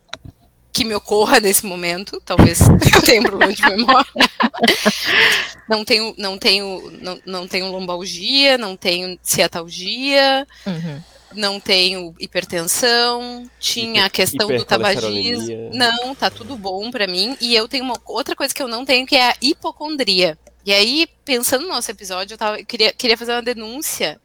Que 0.77 0.85
me 0.85 0.95
ocorra 0.95 1.41
nesse 1.41 1.65
momento, 1.65 2.21
talvez 2.23 2.61
eu 2.95 3.03
tenha 3.03 3.23
um 3.23 3.25
problema 3.25 3.53
de 3.55 3.63
memória. 3.63 4.07
não 5.67 5.83
tenho, 5.87 6.15
não 6.19 6.37
tenho, 6.37 6.93
não, 7.01 7.19
não 7.25 7.49
tenho 7.49 7.71
lombalgia, 7.71 8.59
não 8.59 8.77
tenho 8.77 9.19
ciatalgia. 9.23 10.47
Uhum 10.67 11.01
não 11.35 11.61
tenho 11.61 12.15
hipertensão, 12.19 13.51
tinha 13.61 14.07
a 14.07 14.11
questão 14.11 14.49
do 14.49 14.65
tabagismo. 14.65 15.71
Não, 15.75 16.15
tá 16.15 16.31
tudo 16.31 16.57
bom 16.57 16.91
para 16.91 17.07
mim. 17.07 17.37
E 17.43 17.55
eu 17.55 17.69
tenho 17.69 17.85
uma 17.85 18.01
outra 18.07 18.35
coisa 18.35 18.55
que 18.55 18.63
eu 18.63 18.69
não 18.69 18.87
tenho, 18.87 19.07
que 19.07 19.17
é 19.17 19.31
a 19.31 19.37
hipocondria. 19.43 20.39
E 20.65 20.73
aí, 20.73 21.07
pensando 21.25 21.63
no 21.63 21.69
nosso 21.69 21.91
episódio, 21.91 22.35
eu, 22.35 22.39
tava, 22.39 22.59
eu 22.59 22.65
queria, 22.65 22.93
queria 22.93 23.19
fazer 23.19 23.33
uma 23.33 23.43
denúncia 23.43 24.19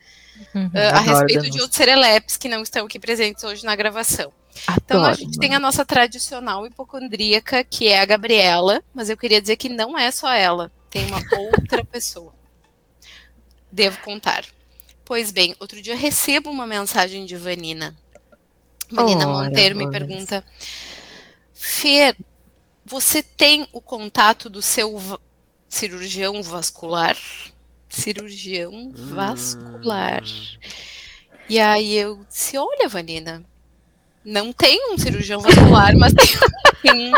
uhum, 0.56 0.68
uh, 0.68 0.96
a 0.96 1.00
respeito 1.00 1.50
de 1.50 1.60
outros 1.60 1.76
serelepes 1.76 2.38
que 2.38 2.48
não 2.48 2.62
estão 2.62 2.86
aqui 2.86 2.98
presentes 2.98 3.44
hoje 3.44 3.66
na 3.66 3.76
gravação. 3.76 4.32
Adoro, 4.68 4.82
então 4.84 5.06
a 5.06 5.14
gente 5.14 5.40
tem 5.40 5.56
a 5.56 5.60
nossa 5.60 5.86
tradicional 5.86 6.66
hipocondríaca, 6.66 7.64
que 7.64 7.88
é 7.88 8.00
a 8.00 8.06
Gabriela, 8.06 8.84
mas 8.94 9.10
eu 9.10 9.18
queria 9.18 9.42
dizer 9.42 9.56
que 9.56 9.70
não 9.70 9.98
é 9.98 10.12
só 10.12 10.32
ela, 10.32 10.72
tem 10.90 11.06
uma 11.06 11.20
outra 11.38 11.84
pessoa. 11.84 12.34
Devo 13.72 14.00
contar. 14.02 14.46
Pois 15.06 15.32
bem, 15.32 15.56
outro 15.60 15.82
dia 15.82 15.96
recebo 15.96 16.50
uma 16.50 16.68
mensagem 16.68 17.26
de 17.26 17.36
Vanina. 17.36 17.98
Vanina 18.90 19.28
oh, 19.28 19.44
Monteiro 19.44 19.76
me 19.76 19.90
pergunta: 19.90 20.44
Fer, 21.54 22.16
você 22.86 23.24
tem 23.24 23.68
o 23.72 23.82
contato 23.82 24.50
do 24.50 24.62
seu 24.62 25.00
cirurgião 25.68 26.44
vascular? 26.44 27.18
Cirurgião 27.90 28.74
hum. 28.74 28.92
vascular. 28.94 30.24
E 31.50 31.60
aí 31.60 31.96
eu 31.96 32.26
disse: 32.30 32.58
Olha, 32.58 32.88
Vanina, 32.88 33.44
não 34.24 34.54
tem 34.54 34.94
um 34.94 34.98
cirurgião 34.98 35.40
vascular, 35.42 35.96
mas 35.98 36.14
tem, 36.14 37.12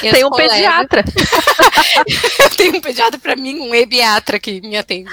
tem, 0.00 0.12
tem 0.12 0.24
um 0.24 0.30
colegas. 0.30 0.54
pediatra. 0.54 1.04
eu 2.40 2.50
tenho 2.50 2.76
um 2.76 2.80
pediatra 2.80 3.18
para 3.18 3.36
mim, 3.36 3.60
um 3.60 3.74
ebiatra 3.74 4.38
que 4.38 4.60
me 4.60 4.76
atende 4.76 5.10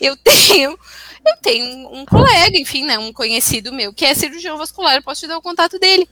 eu 0.00 0.16
tenho 0.16 0.78
eu 1.22 1.36
tenho 1.42 1.92
um 1.92 2.06
colega, 2.06 2.56
enfim, 2.58 2.86
né, 2.86 2.98
um 2.98 3.12
conhecido 3.12 3.72
meu, 3.72 3.92
que 3.92 4.06
é 4.06 4.14
cirurgião 4.14 4.56
vascular, 4.56 4.96
eu 4.96 5.02
posso 5.02 5.20
te 5.20 5.26
dar 5.26 5.36
o 5.36 5.42
contato 5.42 5.78
dele. 5.78 6.08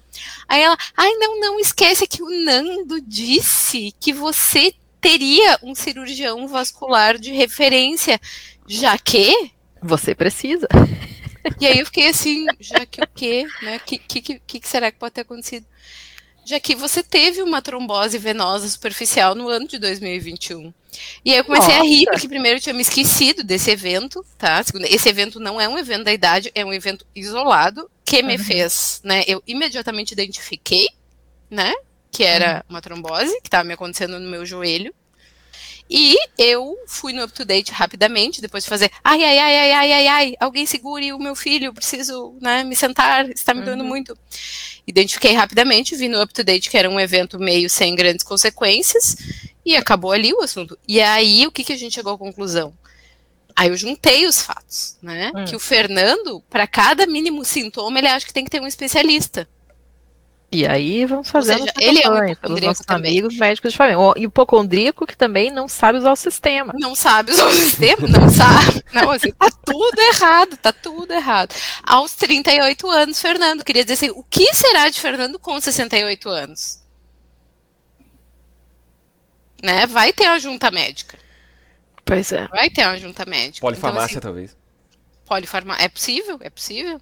Aí 0.47 0.61
ela, 0.61 0.77
ai, 0.95 1.11
não, 1.15 1.41
não 1.41 1.59
esquece 1.59 2.07
que 2.07 2.23
o 2.23 2.29
Nando 2.29 3.01
disse 3.01 3.95
que 3.99 4.13
você 4.13 4.75
teria 5.01 5.59
um 5.63 5.75
cirurgião 5.75 6.47
vascular 6.47 7.17
de 7.17 7.33
referência, 7.33 8.21
já 8.67 8.99
que 8.99 9.51
você 9.83 10.15
precisa. 10.15 10.69
E 11.61 11.67
aí 11.67 11.79
eu 11.79 11.87
fiquei 11.87 12.09
assim, 12.09 12.47
já 12.61 12.85
que 12.87 13.01
o 13.01 13.09
quê, 13.15 13.47
né? 13.63 13.79
Que, 13.79 13.99
que, 13.99 14.41
que 14.41 14.69
será 14.69 14.91
que 14.91 14.99
pode 14.99 15.15
ter 15.15 15.23
acontecido? 15.23 15.67
já 16.49 16.59
que 16.59 16.75
você 16.75 17.03
teve 17.03 17.43
uma 17.43 17.61
trombose 17.61 18.17
venosa 18.17 18.67
superficial 18.67 19.35
no 19.35 19.51
ano 19.51 19.69
de 19.69 19.79
2021. 19.79 20.73
E 21.23 21.31
aí 21.31 21.37
eu 21.37 21.45
comecei 21.45 21.75
Nossa. 21.75 21.85
a 21.85 21.87
rir, 21.87 22.07
porque 22.07 22.27
primeiro 22.27 22.57
eu 22.57 22.63
tinha 22.63 22.73
me 22.73 22.81
esquecido 22.81 23.45
desse 23.45 23.71
evento, 23.71 24.25
tá? 24.39 24.65
Esse 24.89 25.11
evento 25.11 25.39
não 25.39 25.61
é 25.61 25.69
um 25.69 25.77
evento 25.77 26.05
da 26.05 26.13
idade, 26.13 26.51
é 26.55 26.65
um 26.65 26.73
evento 26.73 27.05
isolado 27.15 27.91
que 28.03 28.23
me 28.23 28.39
uhum. 28.39 28.43
fez, 28.43 28.99
né? 29.05 29.25
Eu 29.29 29.43
imediatamente 29.47 30.13
identifiquei, 30.13 30.89
né? 31.51 31.75
Que 32.11 32.25
era 32.25 32.65
uhum. 32.65 32.71
uma 32.71 32.81
trombose 32.81 33.39
que 33.43 33.49
estava 33.49 33.65
me 33.65 33.75
acontecendo 33.75 34.19
no 34.19 34.31
meu 34.31 34.47
joelho. 34.47 34.95
E 35.91 36.17
eu 36.37 36.77
fui 36.87 37.13
no 37.13 37.25
up-to-date 37.25 37.73
rapidamente, 37.73 38.43
depois 38.43 38.65
de 38.65 38.71
fazer 38.71 38.91
ai, 39.03 39.23
ai, 39.25 39.39
ai, 39.39 39.57
ai, 39.57 39.73
ai, 39.73 39.93
ai, 39.93 40.07
ai, 40.07 40.35
alguém 40.39 40.67
segure 40.67 41.13
o 41.13 41.19
meu 41.19 41.35
filho, 41.35 41.73
preciso 41.73 42.37
né, 42.41 42.63
me 42.63 42.77
sentar, 42.77 43.29
está 43.31 43.55
me 43.55 43.63
doendo 43.63 43.83
uhum. 43.83 43.89
muito. 43.89 44.17
Identifiquei 44.87 45.33
rapidamente, 45.33 45.97
vi 45.97 46.09
no 46.09 46.23
up-to-date 46.23 46.69
que 46.69 46.77
era 46.77 46.91
um 46.91 47.01
evento 47.01 47.39
meio 47.39 47.71
sem 47.71 47.95
grandes 47.95 48.25
consequências, 48.25 49.17
e 49.65 49.77
acabou 49.77 50.13
ali 50.13 50.33
o 50.33 50.43
assunto. 50.43 50.79
E 50.87 51.01
aí, 51.01 51.47
o 51.47 51.53
que, 51.53 51.65
que 51.65 51.73
a 51.73 51.79
gente 51.79 51.95
chegou 51.95 52.15
à 52.15 52.19
conclusão? 52.19 52.73
Aí 53.55 53.69
eu 53.69 53.77
juntei 53.77 54.25
os 54.25 54.41
fatos, 54.41 54.97
né? 55.03 55.33
Hum. 55.35 55.45
Que 55.45 55.57
o 55.57 55.59
Fernando, 55.59 56.41
para 56.49 56.67
cada 56.67 57.07
mínimo 57.07 57.45
sintoma, 57.45 57.99
ele 57.99 58.07
acha 58.07 58.25
que 58.25 58.33
tem 58.33 58.45
que 58.45 58.51
ter 58.51 58.63
um 58.63 58.67
especialista. 58.67 59.49
E 60.51 60.67
aí 60.67 61.05
vamos 61.05 61.31
fazer 61.31 61.59
seja, 61.59 61.73
ele 61.79 62.01
é 62.03 62.09
um 62.09 62.35
pelos 62.35 62.61
nossos 62.63 62.87
também. 62.87 63.11
amigos 63.11 63.37
médicos 63.37 63.73
de 63.73 63.77
família. 63.77 63.99
O 63.99 64.15
hipocondríaco 64.17 65.07
que 65.07 65.15
também 65.17 65.51
não 65.51 65.69
sabe 65.69 65.99
usar 65.99 66.13
o 66.13 66.17
sistema. 66.17 66.73
Não 66.79 66.95
sabe 66.95 67.33
usar 67.33 67.47
o 67.47 67.53
sistema, 67.53 68.09
não 68.09 68.31
sabe. 68.31 68.83
Não, 68.91 69.11
assim, 69.11 69.31
tá 69.33 69.51
tudo 69.51 70.01
errado, 70.01 70.57
tá 70.57 70.73
tudo 70.73 71.13
errado. 71.13 71.55
Aos 71.83 72.15
38 72.15 72.89
anos, 72.89 73.21
Fernando, 73.21 73.63
queria 73.63 73.85
dizer 73.85 73.95
assim, 73.95 74.11
o 74.11 74.25
que 74.25 74.55
será 74.55 74.89
de 74.89 74.99
Fernando 74.99 75.39
com 75.39 75.61
68 75.61 76.29
anos? 76.31 76.83
Né? 79.63 79.87
Vai 79.87 80.15
ter 80.15 80.29
uma 80.29 80.39
junta 80.41 80.71
médica. 80.71 81.19
Pois 82.07 82.33
é. 82.33 82.49
Vai 82.49 82.71
ter 82.71 82.87
uma 82.87 82.97
junta 82.97 83.27
médica. 83.27 83.61
Polifarmácia, 83.61 84.17
então, 84.17 84.19
assim, 84.19 84.21
talvez. 84.21 84.57
Polifarmácia. 85.27 85.85
É 85.85 85.89
possível, 85.91 86.39
é 86.41 86.49
possível. 86.49 86.99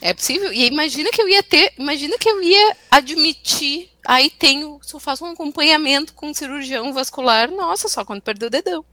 É 0.00 0.12
possível. 0.12 0.52
E 0.52 0.66
imagina 0.66 1.10
que 1.10 1.20
eu 1.20 1.28
ia 1.28 1.42
ter, 1.42 1.72
imagina 1.78 2.18
que 2.18 2.28
eu 2.28 2.42
ia 2.42 2.76
admitir, 2.90 3.90
aí 4.04 4.30
tenho, 4.30 4.78
se 4.82 4.94
eu 4.94 5.00
faço 5.00 5.24
um 5.24 5.30
acompanhamento 5.30 6.14
com 6.14 6.28
um 6.28 6.34
cirurgião 6.34 6.92
vascular, 6.92 7.50
nossa, 7.50 7.88
só 7.88 8.04
quando 8.04 8.22
perdeu 8.22 8.48
o 8.48 8.50
dedão. 8.50 8.84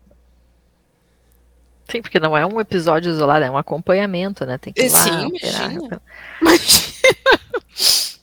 Sim, 1.90 2.02
porque 2.02 2.20
não 2.20 2.38
é 2.38 2.46
um 2.46 2.60
episódio 2.62 3.12
isolado, 3.12 3.44
é 3.44 3.52
um 3.52 3.58
acompanhamento, 3.58 4.46
né? 4.46 4.58
Tem 4.58 4.72
que 4.72 4.84
ir 4.84 4.90
lá, 4.90 5.04
Sim, 5.04 5.28
imagina. 5.28 6.02
imagina. 6.42 6.94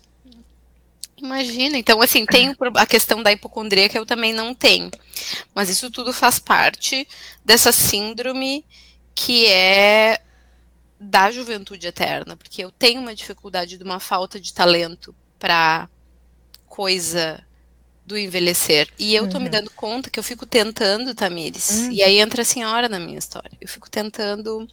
Imagina. 1.23 1.77
Então, 1.77 2.01
assim, 2.01 2.25
tem 2.25 2.57
a 2.77 2.87
questão 2.87 3.23
da 3.23 3.31
hipocondria 3.31 3.89
que 3.89 3.99
eu 3.99 4.07
também 4.07 4.33
não 4.33 4.55
tenho. 4.55 4.91
Mas 5.55 5.69
isso 5.69 5.91
tudo 5.91 6.13
faz 6.13 6.39
parte 6.39 7.07
dessa 7.45 7.73
síndrome 7.73 8.65
que 9.15 9.47
é 9.47 10.21
da 11.01 11.31
juventude 11.31 11.87
eterna, 11.87 12.37
porque 12.37 12.63
eu 12.63 12.71
tenho 12.71 13.01
uma 13.01 13.15
dificuldade 13.15 13.79
de 13.79 13.83
uma 13.83 13.99
falta 13.99 14.39
de 14.39 14.53
talento 14.53 15.15
para 15.39 15.89
coisa 16.67 17.43
do 18.05 18.19
envelhecer. 18.19 18.89
E 18.99 19.15
eu 19.15 19.27
tô 19.27 19.39
uhum. 19.39 19.45
me 19.45 19.49
dando 19.49 19.71
conta 19.71 20.11
que 20.11 20.19
eu 20.19 20.23
fico 20.23 20.45
tentando, 20.45 21.15
Tamires. 21.15 21.71
Uhum. 21.71 21.93
E 21.93 22.03
aí 22.03 22.19
entra 22.19 22.43
a 22.43 22.45
senhora 22.45 22.89
na 22.89 22.99
minha 22.99 23.19
história. 23.19 23.51
Eu 23.59 23.69
fico 23.69 23.89
tentando, 23.89 24.69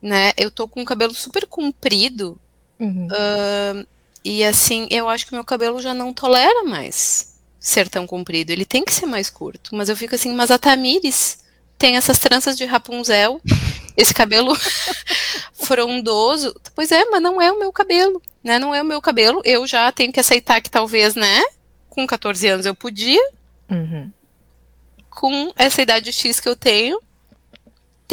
né? 0.00 0.32
Eu 0.36 0.50
tô 0.50 0.68
com 0.68 0.82
o 0.82 0.84
cabelo 0.84 1.12
super 1.12 1.46
comprido. 1.46 2.38
Uhum. 2.78 3.08
Uh, 3.08 3.86
e 4.24 4.44
assim, 4.44 4.86
eu 4.90 5.08
acho 5.08 5.26
que 5.26 5.34
meu 5.34 5.44
cabelo 5.44 5.80
já 5.82 5.92
não 5.92 6.12
tolera 6.12 6.62
mais 6.62 7.34
ser 7.58 7.88
tão 7.88 8.06
comprido. 8.06 8.50
Ele 8.50 8.64
tem 8.64 8.84
que 8.84 8.94
ser 8.94 9.06
mais 9.06 9.28
curto. 9.28 9.74
Mas 9.74 9.88
eu 9.88 9.96
fico 9.96 10.14
assim, 10.14 10.32
mas 10.32 10.52
a 10.52 10.58
Tamires 10.58 11.38
tem 11.76 11.96
essas 11.96 12.18
tranças 12.18 12.56
de 12.56 12.64
Rapunzel 12.64 13.40
esse 13.96 14.14
cabelo 14.14 14.56
frondoso. 15.54 16.54
Pois 16.74 16.90
é, 16.92 17.04
mas 17.06 17.22
não 17.22 17.40
é 17.40 17.50
o 17.52 17.58
meu 17.58 17.72
cabelo, 17.72 18.20
né? 18.42 18.58
Não 18.58 18.74
é 18.74 18.82
o 18.82 18.86
meu 18.86 19.00
cabelo. 19.00 19.40
Eu 19.44 19.66
já 19.66 19.90
tenho 19.92 20.12
que 20.12 20.20
aceitar 20.20 20.60
que 20.60 20.70
talvez, 20.70 21.14
né? 21.14 21.42
Com 21.88 22.06
14 22.06 22.46
anos 22.48 22.66
eu 22.66 22.74
podia. 22.74 23.22
Uhum. 23.70 24.10
Com 25.10 25.52
essa 25.56 25.82
idade 25.82 26.12
X 26.12 26.40
que 26.40 26.48
eu 26.48 26.56
tenho, 26.56 26.98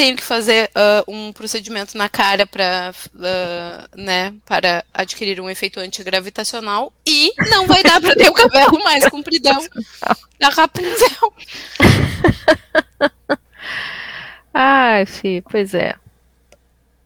tenho 0.00 0.16
que 0.16 0.22
fazer 0.22 0.70
uh, 0.70 1.12
um 1.12 1.30
procedimento 1.30 1.98
na 1.98 2.08
cara 2.08 2.46
para 2.46 2.94
uh, 3.14 4.00
né, 4.00 4.32
para 4.46 4.82
adquirir 4.94 5.38
um 5.42 5.50
efeito 5.50 5.78
antigravitacional 5.78 6.90
e 7.06 7.32
não 7.50 7.66
vai 7.66 7.82
dar 7.82 8.00
para 8.00 8.16
ter 8.16 8.30
o 8.30 8.32
cabelo 8.32 8.82
mais 8.82 9.06
compridão 9.10 9.62
da 10.40 10.48
Rapunzel. 10.48 11.34
Ai, 14.52 15.06
Fih, 15.06 15.42
pois 15.42 15.74
é. 15.74 15.94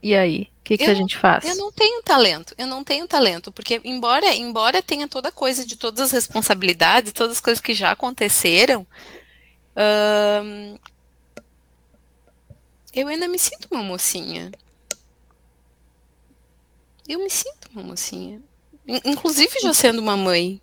E 0.03 0.15
aí? 0.15 0.51
O 0.61 0.65
que, 0.65 0.79
que 0.79 0.85
a 0.85 0.95
gente 0.95 1.19
faz? 1.19 1.45
Eu 1.45 1.57
não 1.57 1.71
tenho 1.71 2.03
talento, 2.03 2.55
eu 2.57 2.67
não 2.67 2.83
tenho 2.83 3.07
talento, 3.07 3.53
porque 3.53 3.83
embora, 3.85 4.35
embora 4.35 4.83
tenha 4.83 5.07
toda 5.07 5.31
coisa 5.31 5.65
de 5.65 5.77
todas 5.77 6.01
as 6.01 6.11
responsabilidades, 6.11 7.13
todas 7.13 7.35
as 7.35 7.41
coisas 7.41 7.61
que 7.61 7.75
já 7.75 7.91
aconteceram, 7.91 8.87
hum, 10.43 10.79
eu 12.95 13.09
ainda 13.09 13.29
me 13.29 13.39
sinto 13.39 13.69
uma 13.71 13.83
mocinha. 13.83 14.51
Eu 17.07 17.19
me 17.19 17.29
sinto 17.29 17.69
uma 17.75 17.83
mocinha. 17.83 18.41
Inclusive 18.87 19.61
já 19.61 19.75
sendo 19.75 19.99
uma 19.99 20.17
mãe 20.17 20.61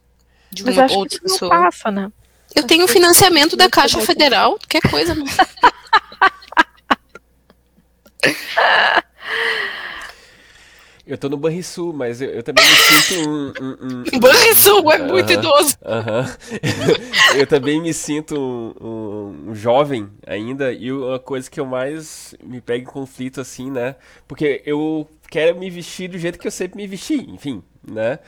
de 0.52 0.64
uma 0.64 0.74
Mas 0.74 0.92
outra 0.92 1.20
pessoa. 1.20 1.54
Não 1.54 1.64
passa, 1.64 1.92
né? 1.92 2.12
Eu 2.56 2.60
acho 2.60 2.68
tenho 2.68 2.88
financiamento 2.88 3.56
da 3.56 3.70
Caixa 3.70 4.00
Federal, 4.02 4.58
qualquer 4.58 4.82
coisa. 4.90 5.16
Eu 11.06 11.18
tô 11.18 11.28
no 11.28 11.36
Banrisul, 11.36 11.92
mas 11.92 12.22
eu, 12.22 12.30
eu 12.30 12.44
também 12.44 12.64
me 12.64 12.76
sinto 12.76 13.30
um. 13.30 13.54
um, 13.60 14.04
um 14.14 14.20
Banrisul 14.20 14.92
é 14.92 15.00
muito 15.00 15.34
idoso. 15.34 15.76
eu 17.36 17.48
também 17.48 17.82
me 17.82 17.94
sinto 17.94 18.40
um, 18.40 19.50
um, 19.50 19.56
jovem 19.56 20.10
ainda, 20.26 20.72
e 20.72 20.92
uma 20.92 21.20
coisa 21.20 21.50
que 21.50 21.60
eu 21.60 21.66
mais 21.66 22.36
me 22.44 22.62
pego 22.62 22.84
em 22.84 22.94
conflito, 22.94 23.42
assim, 23.42 23.70
né? 23.72 23.96
Porque 24.28 24.62
eu 24.66 25.06
quero 25.30 25.58
me 25.60 25.70
vestir 25.70 26.08
do 26.08 26.18
jeito 26.18 26.38
que 26.38 26.48
eu 26.48 26.52
sempre 26.52 26.78
me 26.78 26.88
vesti, 26.88 27.16
enfim, 27.30 27.64
né? 27.86 28.20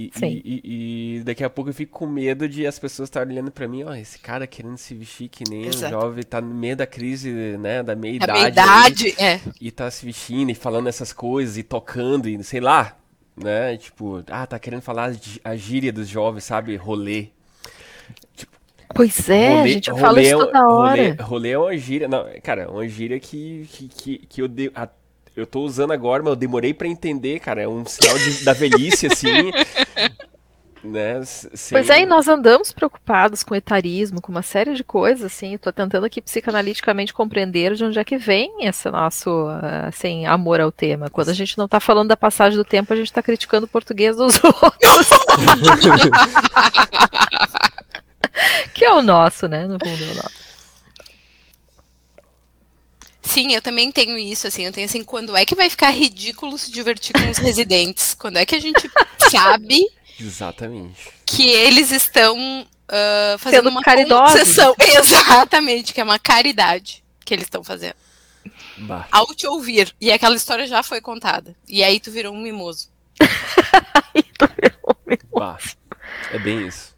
E, 0.00 0.10
e, 0.22 1.18
e, 1.18 1.20
daqui 1.24 1.44
a 1.44 1.50
pouco 1.50 1.68
eu 1.68 1.74
fico 1.74 1.98
com 1.98 2.06
medo 2.06 2.48
de 2.48 2.66
as 2.66 2.78
pessoas 2.78 3.08
estarem 3.08 3.34
olhando 3.34 3.50
para 3.50 3.68
mim, 3.68 3.82
ó, 3.82 3.94
esse 3.94 4.18
cara 4.18 4.46
querendo 4.46 4.78
se 4.78 4.94
vestir 4.94 5.28
que 5.28 5.44
nem 5.46 5.66
Exato. 5.66 5.94
um 5.94 6.00
jovem, 6.00 6.24
tá 6.24 6.40
no 6.40 6.54
meio 6.54 6.74
da 6.74 6.86
crise, 6.86 7.30
né, 7.58 7.82
da 7.82 7.94
meia 7.94 8.16
idade. 8.16 8.32
meia 8.32 8.48
idade, 8.48 9.14
é. 9.18 9.40
E 9.60 9.70
tá 9.70 9.90
se 9.90 10.06
vestindo 10.06 10.50
e 10.50 10.54
falando 10.54 10.88
essas 10.88 11.12
coisas 11.12 11.58
e 11.58 11.62
tocando 11.62 12.30
e 12.30 12.42
sei 12.42 12.60
lá, 12.60 12.96
né, 13.36 13.76
tipo, 13.76 14.24
ah, 14.28 14.46
tá 14.46 14.58
querendo 14.58 14.80
falar 14.80 15.12
a 15.44 15.56
gíria 15.56 15.92
dos 15.92 16.08
jovens, 16.08 16.44
sabe, 16.44 16.74
rolê. 16.76 17.28
Tipo, 18.34 18.56
pois 18.94 19.28
é, 19.28 19.58
rolê, 19.58 19.72
gente, 19.72 19.90
eu 19.90 19.98
falo 19.98 20.18
isso 20.18 20.34
é 20.34 20.46
toda 20.46 20.68
hora. 20.68 21.02
Rolê, 21.02 21.22
rolê 21.22 21.50
é 21.50 21.58
uma 21.58 21.76
gíria, 21.76 22.08
não, 22.08 22.24
cara, 22.42 22.62
é 22.62 22.68
uma 22.68 22.88
gíria 22.88 23.20
que, 23.20 23.68
que, 23.70 23.88
que, 23.88 24.18
que 24.18 24.40
eu, 24.40 24.48
de, 24.48 24.72
a, 24.74 24.88
eu 25.36 25.46
tô 25.46 25.60
usando 25.60 25.92
agora, 25.92 26.22
mas 26.22 26.30
eu 26.30 26.36
demorei 26.36 26.74
para 26.74 26.88
entender, 26.88 27.40
cara. 27.40 27.62
É 27.62 27.68
um 27.68 27.84
sinal 27.84 28.18
de, 28.18 28.44
da 28.44 28.52
velhice, 28.52 29.06
assim. 29.06 29.28
né? 30.82 31.22
Sem... 31.24 31.76
Pois 31.76 31.88
é, 31.90 32.02
e 32.02 32.06
nós 32.06 32.26
andamos 32.26 32.72
preocupados 32.72 33.42
com 33.42 33.54
etarismo, 33.54 34.20
com 34.20 34.32
uma 34.32 34.42
série 34.42 34.74
de 34.74 34.82
coisas, 34.82 35.24
assim. 35.24 35.54
Estou 35.54 35.72
tentando 35.72 36.04
aqui 36.04 36.20
psicanaliticamente 36.20 37.14
compreender 37.14 37.74
de 37.74 37.84
onde 37.84 37.98
é 37.98 38.04
que 38.04 38.18
vem 38.18 38.66
esse 38.66 38.90
nosso 38.90 39.46
assim, 39.86 40.26
amor 40.26 40.60
ao 40.60 40.72
tema. 40.72 41.08
Quando 41.10 41.28
a 41.28 41.34
gente 41.34 41.56
não 41.56 41.66
está 41.66 41.78
falando 41.80 42.08
da 42.08 42.16
passagem 42.16 42.58
do 42.58 42.64
tempo, 42.64 42.92
a 42.92 42.96
gente 42.96 43.06
está 43.06 43.22
criticando 43.22 43.66
o 43.66 43.68
português 43.68 44.16
dos 44.16 44.40
outros. 44.42 45.10
que 48.74 48.84
é 48.84 48.92
o 48.92 49.02
nosso, 49.02 49.46
né? 49.48 49.66
No 49.66 49.78
fundo 49.78 50.02
é 50.02 50.12
o 50.12 50.14
nosso. 50.14 50.49
Sim, 53.30 53.52
eu 53.52 53.62
também 53.62 53.92
tenho 53.92 54.18
isso, 54.18 54.48
assim, 54.48 54.64
eu 54.64 54.72
tenho 54.72 54.86
assim, 54.86 55.04
quando 55.04 55.36
é 55.36 55.44
que 55.44 55.54
vai 55.54 55.70
ficar 55.70 55.90
ridículo 55.90 56.58
se 56.58 56.70
divertir 56.70 57.12
com 57.12 57.30
os 57.30 57.38
residentes? 57.38 58.12
Quando 58.14 58.38
é 58.38 58.44
que 58.44 58.56
a 58.56 58.60
gente 58.60 58.90
sabe 59.30 59.86
Exatamente. 60.18 61.08
que 61.24 61.48
eles 61.48 61.92
estão 61.92 62.36
uh, 62.62 63.38
fazendo 63.38 63.68
Sendo 63.68 63.70
uma 63.70 63.82
concessão. 63.82 64.74
Exatamente, 64.82 65.94
que 65.94 66.00
é 66.00 66.04
uma 66.04 66.18
caridade 66.18 67.04
que 67.24 67.32
eles 67.32 67.44
estão 67.44 67.62
fazendo. 67.62 67.94
Bah. 68.78 69.06
Ao 69.12 69.32
te 69.32 69.46
ouvir. 69.46 69.94
E 70.00 70.10
aquela 70.10 70.34
história 70.34 70.66
já 70.66 70.82
foi 70.82 71.00
contada. 71.00 71.54
E 71.68 71.84
aí 71.84 72.00
tu 72.00 72.10
virou 72.10 72.34
um 72.34 72.40
mimoso. 72.40 72.88
aí 73.20 74.24
tu 74.36 74.48
virou 74.60 74.80
um 74.88 75.10
mimoso. 75.10 75.28
Bah. 75.32 75.58
É 76.32 76.38
bem 76.38 76.66
isso. 76.66 76.96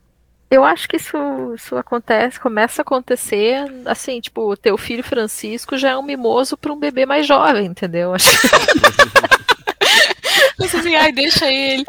Eu 0.52 0.64
acho 0.64 0.86
que 0.86 0.96
isso, 0.96 1.16
isso 1.54 1.74
acontece, 1.76 2.38
começa 2.38 2.82
a 2.82 2.84
acontecer, 2.84 3.64
assim, 3.86 4.20
tipo, 4.20 4.42
o 4.52 4.54
teu 4.54 4.76
filho 4.76 5.02
Francisco 5.02 5.78
já 5.78 5.92
é 5.92 5.96
um 5.96 6.02
mimoso 6.02 6.58
para 6.58 6.70
um 6.70 6.78
bebê 6.78 7.06
mais 7.06 7.26
jovem, 7.26 7.64
entendeu? 7.64 8.12
Acho 8.14 8.28
Você 10.58 10.76
assim, 10.76 10.94
ai, 10.94 11.10
deixa 11.10 11.50
ele. 11.50 11.86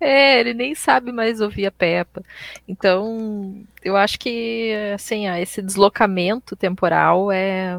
é, 0.00 0.40
ele 0.40 0.54
nem 0.54 0.74
sabe 0.74 1.12
mais 1.12 1.42
ouvir 1.42 1.66
a 1.66 1.70
Peppa. 1.70 2.22
Então, 2.66 3.62
eu 3.84 3.94
acho 3.94 4.18
que, 4.18 4.72
assim, 4.94 5.28
esse 5.28 5.60
deslocamento 5.60 6.56
temporal 6.56 7.30
é, 7.30 7.78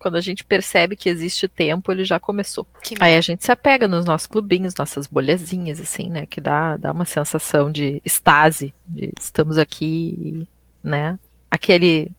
quando 0.00 0.16
a 0.16 0.20
gente 0.20 0.42
percebe 0.42 0.96
que 0.96 1.10
existe 1.10 1.46
tempo, 1.46 1.92
ele 1.92 2.04
já 2.04 2.18
começou. 2.18 2.66
Que 2.82 2.96
Aí 2.98 3.14
a 3.14 3.20
gente 3.20 3.44
se 3.44 3.52
apega 3.52 3.86
nos 3.86 4.06
nossos 4.06 4.26
clubinhos, 4.26 4.74
nossas 4.74 5.06
bolhazinhas, 5.06 5.78
assim, 5.78 6.08
né? 6.08 6.24
Que 6.24 6.40
dá, 6.40 6.78
dá 6.78 6.90
uma 6.90 7.04
sensação 7.04 7.70
de 7.70 8.00
estase, 8.02 8.74
de 8.86 9.12
estamos 9.20 9.58
aqui, 9.58 10.48
né? 10.82 11.18
Aquele, 11.50 12.10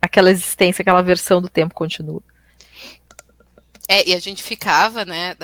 aquela 0.00 0.30
existência, 0.30 0.80
aquela 0.80 1.02
versão 1.02 1.42
do 1.42 1.48
tempo 1.48 1.74
continua. 1.74 2.22
É, 3.86 4.08
e 4.08 4.14
a 4.14 4.18
gente 4.18 4.42
ficava, 4.42 5.04
né? 5.04 5.36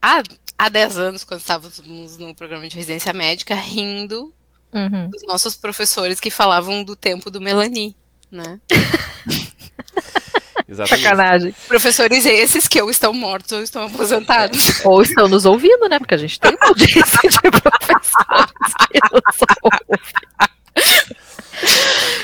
Há, 0.00 0.22
há 0.56 0.68
10 0.68 0.98
anos, 0.98 1.24
quando 1.24 1.40
estávamos 1.40 2.16
no 2.18 2.34
programa 2.36 2.68
de 2.68 2.76
residência 2.76 3.12
médica, 3.12 3.54
rindo 3.56 4.32
uhum. 4.72 5.10
dos 5.10 5.26
nossos 5.26 5.56
professores 5.56 6.20
que 6.20 6.30
falavam 6.30 6.84
do 6.84 6.94
tempo 6.94 7.32
do 7.32 7.40
Melanie, 7.40 7.96
né? 8.30 8.60
Exatamente. 10.68 11.04
Sacanagem. 11.04 11.54
Professores 11.68 12.26
esses 12.26 12.66
que 12.66 12.80
ou 12.82 12.90
estão 12.90 13.12
mortos 13.12 13.52
ou 13.52 13.62
estão 13.62 13.86
aposentados. 13.86 14.84
Ou 14.84 15.00
estão 15.00 15.28
nos 15.28 15.44
ouvindo, 15.44 15.88
né? 15.88 15.98
Porque 15.98 16.14
a 16.14 16.18
gente 16.18 16.40
tem 16.40 16.54
uma 16.54 16.68
audiência 16.68 17.28
de 17.28 17.38
professores 17.50 18.74
que 18.90 18.98
nos 19.12 19.22
ouvem. 19.62 20.00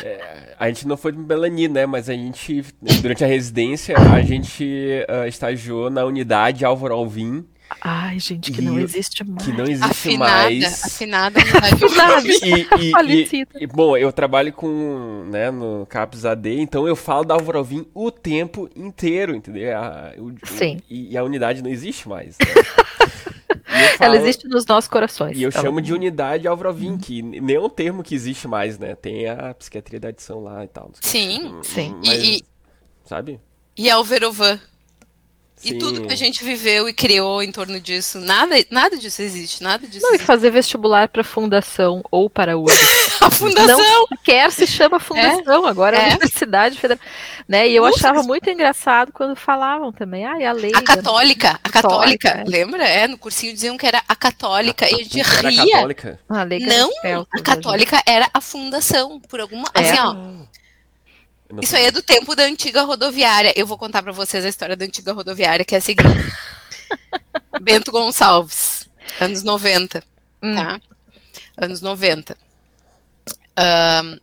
É, 0.04 0.54
a 0.58 0.66
gente 0.68 0.86
não 0.86 0.96
foi 0.96 1.12
do 1.12 1.22
Belani, 1.22 1.68
né? 1.68 1.86
Mas 1.86 2.10
a 2.10 2.14
gente, 2.14 2.64
durante 3.00 3.24
a 3.24 3.26
residência, 3.26 3.96
a 3.96 4.20
gente 4.22 4.64
uh, 5.08 5.26
estagiou 5.26 5.88
na 5.88 6.04
unidade 6.04 6.64
Álvaro 6.64 6.94
Alvim, 6.94 7.44
Ai, 7.80 8.18
gente, 8.18 8.52
que 8.52 8.60
e, 8.60 8.64
não 8.64 8.78
existe 8.78 9.24
mais. 9.24 9.44
Que 9.44 9.52
não 9.52 9.64
existe 9.64 9.90
afinada, 9.90 10.44
mais. 10.44 10.84
Afinada, 10.84 11.40
afinada. 11.40 12.28
e, 12.28 12.92
e, 13.30 13.38
e, 13.60 13.66
bom, 13.66 13.96
eu 13.96 14.12
trabalho 14.12 14.52
com, 14.52 15.24
né, 15.30 15.50
no 15.50 15.86
CAPS 15.86 16.24
AD, 16.24 16.60
então 16.60 16.86
eu 16.86 16.96
falo 16.96 17.24
da 17.24 17.34
Álvaro 17.34 17.58
Alvim 17.58 17.86
o 17.94 18.10
tempo 18.10 18.68
inteiro, 18.76 19.34
entendeu? 19.34 19.76
A, 19.76 20.12
o, 20.18 20.34
Sim. 20.44 20.76
O, 20.76 20.82
e, 20.88 21.16
a 21.16 21.24
unidade 21.24 21.62
não 21.62 21.70
existe 21.70 22.08
mais. 22.08 22.36
Né? 22.38 22.46
Falo, 23.96 24.14
Ela 24.14 24.16
existe 24.16 24.46
nos 24.46 24.66
nossos 24.66 24.88
corações. 24.88 25.36
E 25.36 25.42
eu 25.42 25.50
chamo 25.50 25.80
de 25.80 25.92
unidade 25.92 26.46
Alvrovin, 26.46 26.98
que 26.98 27.22
nem 27.22 27.56
é 27.56 27.60
um 27.60 27.68
termo 27.68 28.02
que 28.02 28.14
existe 28.14 28.46
mais, 28.46 28.78
né? 28.78 28.94
Tem 28.94 29.28
a 29.28 29.54
psiquiatria 29.54 29.98
da 29.98 30.08
adição 30.08 30.40
lá 30.40 30.64
e 30.64 30.68
tal. 30.68 30.90
Sim, 31.00 31.58
sim. 31.62 31.94
Mas, 32.04 32.22
e, 32.22 32.44
sabe? 33.04 33.40
E 33.76 33.90
Alverovan, 33.90 34.60
Sim. 35.62 35.74
E 35.76 35.78
tudo 35.78 36.04
que 36.04 36.12
a 36.12 36.16
gente 36.16 36.42
viveu 36.42 36.88
e 36.88 36.92
criou 36.92 37.40
em 37.40 37.52
torno 37.52 37.78
disso, 37.78 38.18
nada, 38.18 38.56
nada 38.68 38.96
disso 38.96 39.22
existe, 39.22 39.62
nada 39.62 39.86
disso. 39.86 40.02
Não, 40.02 40.10
existe. 40.10 40.24
e 40.24 40.26
fazer 40.26 40.50
vestibular 40.50 41.06
para 41.06 41.22
fundação 41.22 42.02
ou 42.10 42.28
para 42.28 42.58
o 42.58 42.66
a 43.20 43.30
fundação 43.30 43.78
não 43.78 44.08
quer 44.24 44.50
se 44.50 44.66
chama 44.66 44.98
fundação, 44.98 45.64
é? 45.64 45.70
agora 45.70 45.96
é 45.96 46.04
a 46.04 46.08
Universidade 46.08 46.76
Federal, 46.76 47.02
né? 47.46 47.68
E 47.68 47.76
eu 47.76 47.84
Nossa, 47.84 47.96
achava 47.96 48.24
muito 48.24 48.50
engraçado 48.50 49.12
quando 49.12 49.36
falavam 49.36 49.92
também, 49.92 50.26
ah, 50.26 50.36
e 50.40 50.44
a 50.44 50.52
lei. 50.52 50.72
A 50.74 50.82
católica, 50.82 51.60
a 51.62 51.68
católica, 51.70 52.28
é. 52.28 52.44
lembra? 52.44 52.84
É, 52.84 53.06
no 53.06 53.16
cursinho 53.16 53.52
diziam 53.52 53.76
que 53.76 53.86
era 53.86 54.02
a 54.08 54.16
católica 54.16 54.84
a, 54.84 54.90
e 54.90 54.94
a 54.94 54.98
gente 54.98 55.22
ria. 55.22 55.62
A 55.62 55.66
católica? 55.76 56.20
Ah, 56.28 56.44
não, 56.44 57.26
a 57.30 57.40
católica 57.40 58.02
era 58.04 58.28
a 58.34 58.40
fundação, 58.40 59.20
por 59.20 59.40
alguma, 59.40 59.68
é. 59.74 59.80
assim, 59.80 59.98
ó. 60.00 60.16
Isso 61.60 61.76
aí 61.76 61.86
é 61.86 61.90
do 61.90 62.02
tempo 62.02 62.34
da 62.34 62.44
antiga 62.44 62.82
rodoviária. 62.82 63.52
Eu 63.56 63.66
vou 63.66 63.76
contar 63.76 64.02
para 64.02 64.12
vocês 64.12 64.44
a 64.44 64.48
história 64.48 64.76
da 64.76 64.84
antiga 64.84 65.12
rodoviária, 65.12 65.64
que 65.64 65.74
é 65.74 65.78
a 65.78 65.80
seguinte. 65.80 66.08
Bento 67.60 67.92
Gonçalves, 67.92 68.88
anos 69.20 69.42
90, 69.42 70.02
hum. 70.42 70.54
tá? 70.54 70.80
Anos 71.56 71.80
90. 71.80 72.36
Um, 73.58 74.18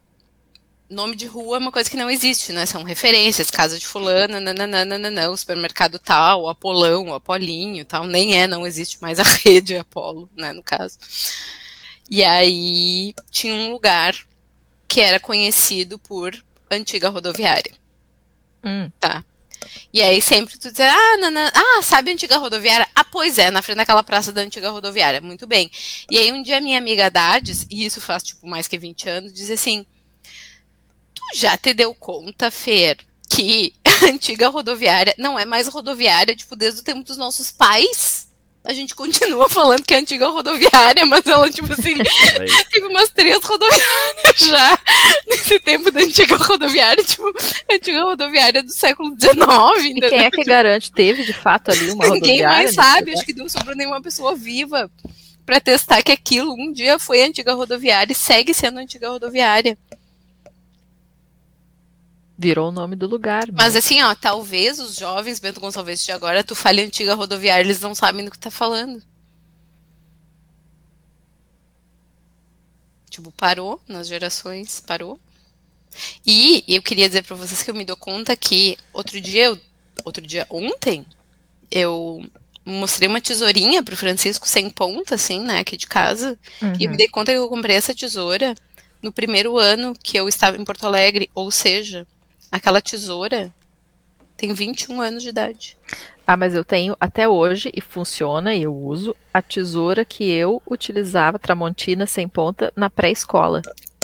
nome 0.90 1.16
de 1.16 1.28
rua 1.28 1.58
é 1.58 1.60
uma 1.60 1.72
coisa 1.72 1.90
que 1.90 1.98
não 1.98 2.10
existe, 2.10 2.52
né? 2.52 2.66
São 2.66 2.84
referências, 2.84 3.52
casa 3.52 3.78
de 3.78 3.86
fulana, 3.86 4.40
nananana, 4.40 5.30
o 5.30 5.38
supermercado 5.38 6.00
tal, 6.00 6.44
o 6.44 6.50
Apolão, 6.50 7.10
o 7.10 7.14
Apolinho 7.14 7.86
tal. 7.86 8.06
Nem 8.06 8.42
é, 8.42 8.48
não 8.48 8.66
existe 8.66 9.00
mais 9.02 9.20
a 9.20 9.24
rede 9.46 9.78
Apolo, 9.78 10.30
né, 10.36 10.52
no 10.52 10.64
caso. 10.64 10.98
E 12.10 12.24
aí 12.24 13.14
tinha 13.30 13.54
um 13.54 13.72
lugar 13.72 14.16
que 14.88 15.00
era 15.00 15.20
conhecido 15.20 16.00
por 16.00 16.36
antiga 16.76 17.10
rodoviária. 17.10 17.74
Hum. 18.64 18.92
Tá. 19.00 19.24
E 19.92 20.02
aí 20.02 20.22
sempre 20.22 20.58
tu 20.58 20.72
diz, 20.72 20.80
ah, 20.80 21.18
nana, 21.18 21.52
ah, 21.54 21.82
sabe 21.82 22.12
a 22.12 22.14
antiga 22.14 22.38
rodoviária? 22.38 22.88
Ah, 22.96 23.04
pois 23.04 23.38
é, 23.38 23.52
na 23.52 23.62
frente 23.62 23.78
daquela 23.78 24.04
praça 24.04 24.32
da 24.32 24.42
antiga 24.42 24.70
rodoviária. 24.70 25.22
Muito 25.22 25.48
bem. 25.48 25.70
E 26.10 26.18
aí 26.18 26.32
um 26.32 26.42
dia 26.42 26.62
minha 26.62 26.78
amiga 26.78 27.10
Dades, 27.10 27.66
e 27.70 27.86
isso 27.86 28.00
faz 28.00 28.24
tipo 28.24 28.48
mais 28.48 28.68
que 28.68 28.78
20 28.78 29.10
anos, 29.10 29.34
diz 29.34 29.50
assim: 29.50 29.86
Tu 31.14 31.24
já 31.36 31.58
te 31.58 31.74
deu 31.74 31.94
conta, 31.94 32.52
Fer, 32.52 32.98
que 33.30 33.74
a 33.84 34.06
antiga 34.06 34.50
rodoviária 34.50 35.14
não 35.18 35.38
é 35.38 35.46
mais 35.46 35.68
rodoviária, 35.68 36.36
tipo, 36.36 36.56
desde 36.56 36.82
o 36.82 36.84
tempo 36.84 37.04
dos 37.04 37.18
nossos 37.18 37.52
pais? 37.52 38.29
A 38.70 38.74
gente 38.74 38.94
continua 38.94 39.50
falando 39.50 39.82
que 39.82 39.96
é 39.96 39.98
antiga 39.98 40.28
rodoviária, 40.28 41.04
mas 41.04 41.26
ela, 41.26 41.50
tipo 41.50 41.74
assim, 41.74 41.96
teve 42.72 42.86
umas 42.86 43.10
três 43.10 43.44
rodoviárias 43.44 44.38
já 44.38 44.80
nesse 45.28 45.60
tempo 45.60 45.90
da 45.90 46.02
antiga 46.02 46.36
rodoviária, 46.38 47.04
tipo, 47.04 47.34
antiga 47.72 48.04
rodoviária 48.04 48.62
do 48.62 48.72
século 48.72 49.16
XIX. 49.20 49.86
E 49.86 50.00
quem 50.00 50.20
é 50.20 50.30
que 50.30 50.44
garante? 50.44 50.92
Teve 50.92 51.26
de 51.26 51.34
fato 51.34 51.72
ali 51.72 51.90
uma 51.90 52.06
rodoviária? 52.06 52.22
Ninguém 52.22 52.44
mais 52.44 52.76
sabe, 52.76 53.14
acho 53.14 53.26
que 53.26 53.34
não 53.34 53.50
sobrou 53.50 53.76
nenhuma 53.76 54.04
pessoa 54.04 54.36
viva 54.36 54.88
para 55.48 55.60
testar 55.60 56.04
que 56.04 56.12
aquilo 56.12 56.54
um 56.54 56.72
dia 56.72 57.00
foi 57.00 57.24
antiga 57.24 57.56
rodoviária 57.56 58.14
e 58.14 58.16
segue 58.16 58.54
sendo 58.54 58.78
antiga 58.78 59.10
rodoviária. 59.10 59.76
Virou 62.42 62.70
o 62.70 62.72
nome 62.72 62.96
do 62.96 63.06
lugar. 63.06 63.52
Mas 63.52 63.76
assim, 63.76 64.02
ó, 64.02 64.16
talvez 64.16 64.80
os 64.80 64.96
jovens 64.96 65.42
Bento 65.42 65.60
Gonçalves 65.60 66.06
de 66.06 66.14
agora, 66.14 66.42
tu 66.42 66.56
fale 66.56 66.82
antiga 66.82 67.14
rodoviária, 67.14 67.62
eles 67.62 67.82
não 67.82 67.94
sabem 67.94 68.24
do 68.24 68.32
que 68.32 68.40
tá 68.40 68.50
falando. 68.50 69.04
Tipo, 73.10 73.30
parou 73.34 73.82
nas 73.86 74.08
gerações, 74.08 74.80
parou. 74.80 75.20
E 76.26 76.64
eu 76.66 76.82
queria 76.82 77.10
dizer 77.10 77.24
para 77.24 77.36
vocês 77.36 77.62
que 77.62 77.70
eu 77.70 77.76
me 77.76 77.84
dou 77.84 77.98
conta 77.98 78.34
que 78.38 78.78
outro 78.94 79.20
dia, 79.20 79.48
eu, 79.48 79.60
outro 80.06 80.26
dia, 80.26 80.48
ontem, 80.50 81.06
eu 81.70 82.24
mostrei 82.64 83.10
uma 83.10 83.20
tesourinha 83.20 83.84
pro 83.84 83.98
Francisco 83.98 84.48
sem 84.48 84.70
ponta, 84.70 85.16
assim, 85.16 85.42
né, 85.42 85.60
aqui 85.60 85.76
de 85.76 85.88
casa. 85.88 86.40
Uhum. 86.62 86.74
E 86.80 86.86
eu 86.86 86.92
me 86.92 86.96
dei 86.96 87.10
conta 87.10 87.34
que 87.34 87.38
eu 87.38 87.50
comprei 87.50 87.76
essa 87.76 87.94
tesoura 87.94 88.56
no 89.02 89.12
primeiro 89.12 89.58
ano 89.58 89.94
que 90.02 90.16
eu 90.16 90.30
estava 90.30 90.56
em 90.56 90.64
Porto 90.64 90.86
Alegre, 90.86 91.30
ou 91.36 91.52
seja, 91.52 92.08
aquela 92.52 92.82
tesoura 92.82 93.54
tem 94.40 94.54
21 94.54 95.02
anos 95.02 95.22
de 95.22 95.30
idade. 95.30 95.78
Ah, 96.26 96.38
mas 96.38 96.56
eu 96.56 96.64
tenho 96.64 96.96
até 97.00 97.28
hoje, 97.28 97.72
e 97.76 97.82
funciona, 97.82 98.56
e 98.56 98.64
eu 98.64 98.74
uso, 98.74 99.16
a 99.34 99.42
tesoura 99.42 100.06
que 100.06 100.32
eu 100.32 100.62
utilizava, 100.66 101.38
Tramontina 101.38 102.06
sem 102.06 102.28
ponta, 102.28 102.72
na 102.76 102.90
pré-escola. 102.90 103.62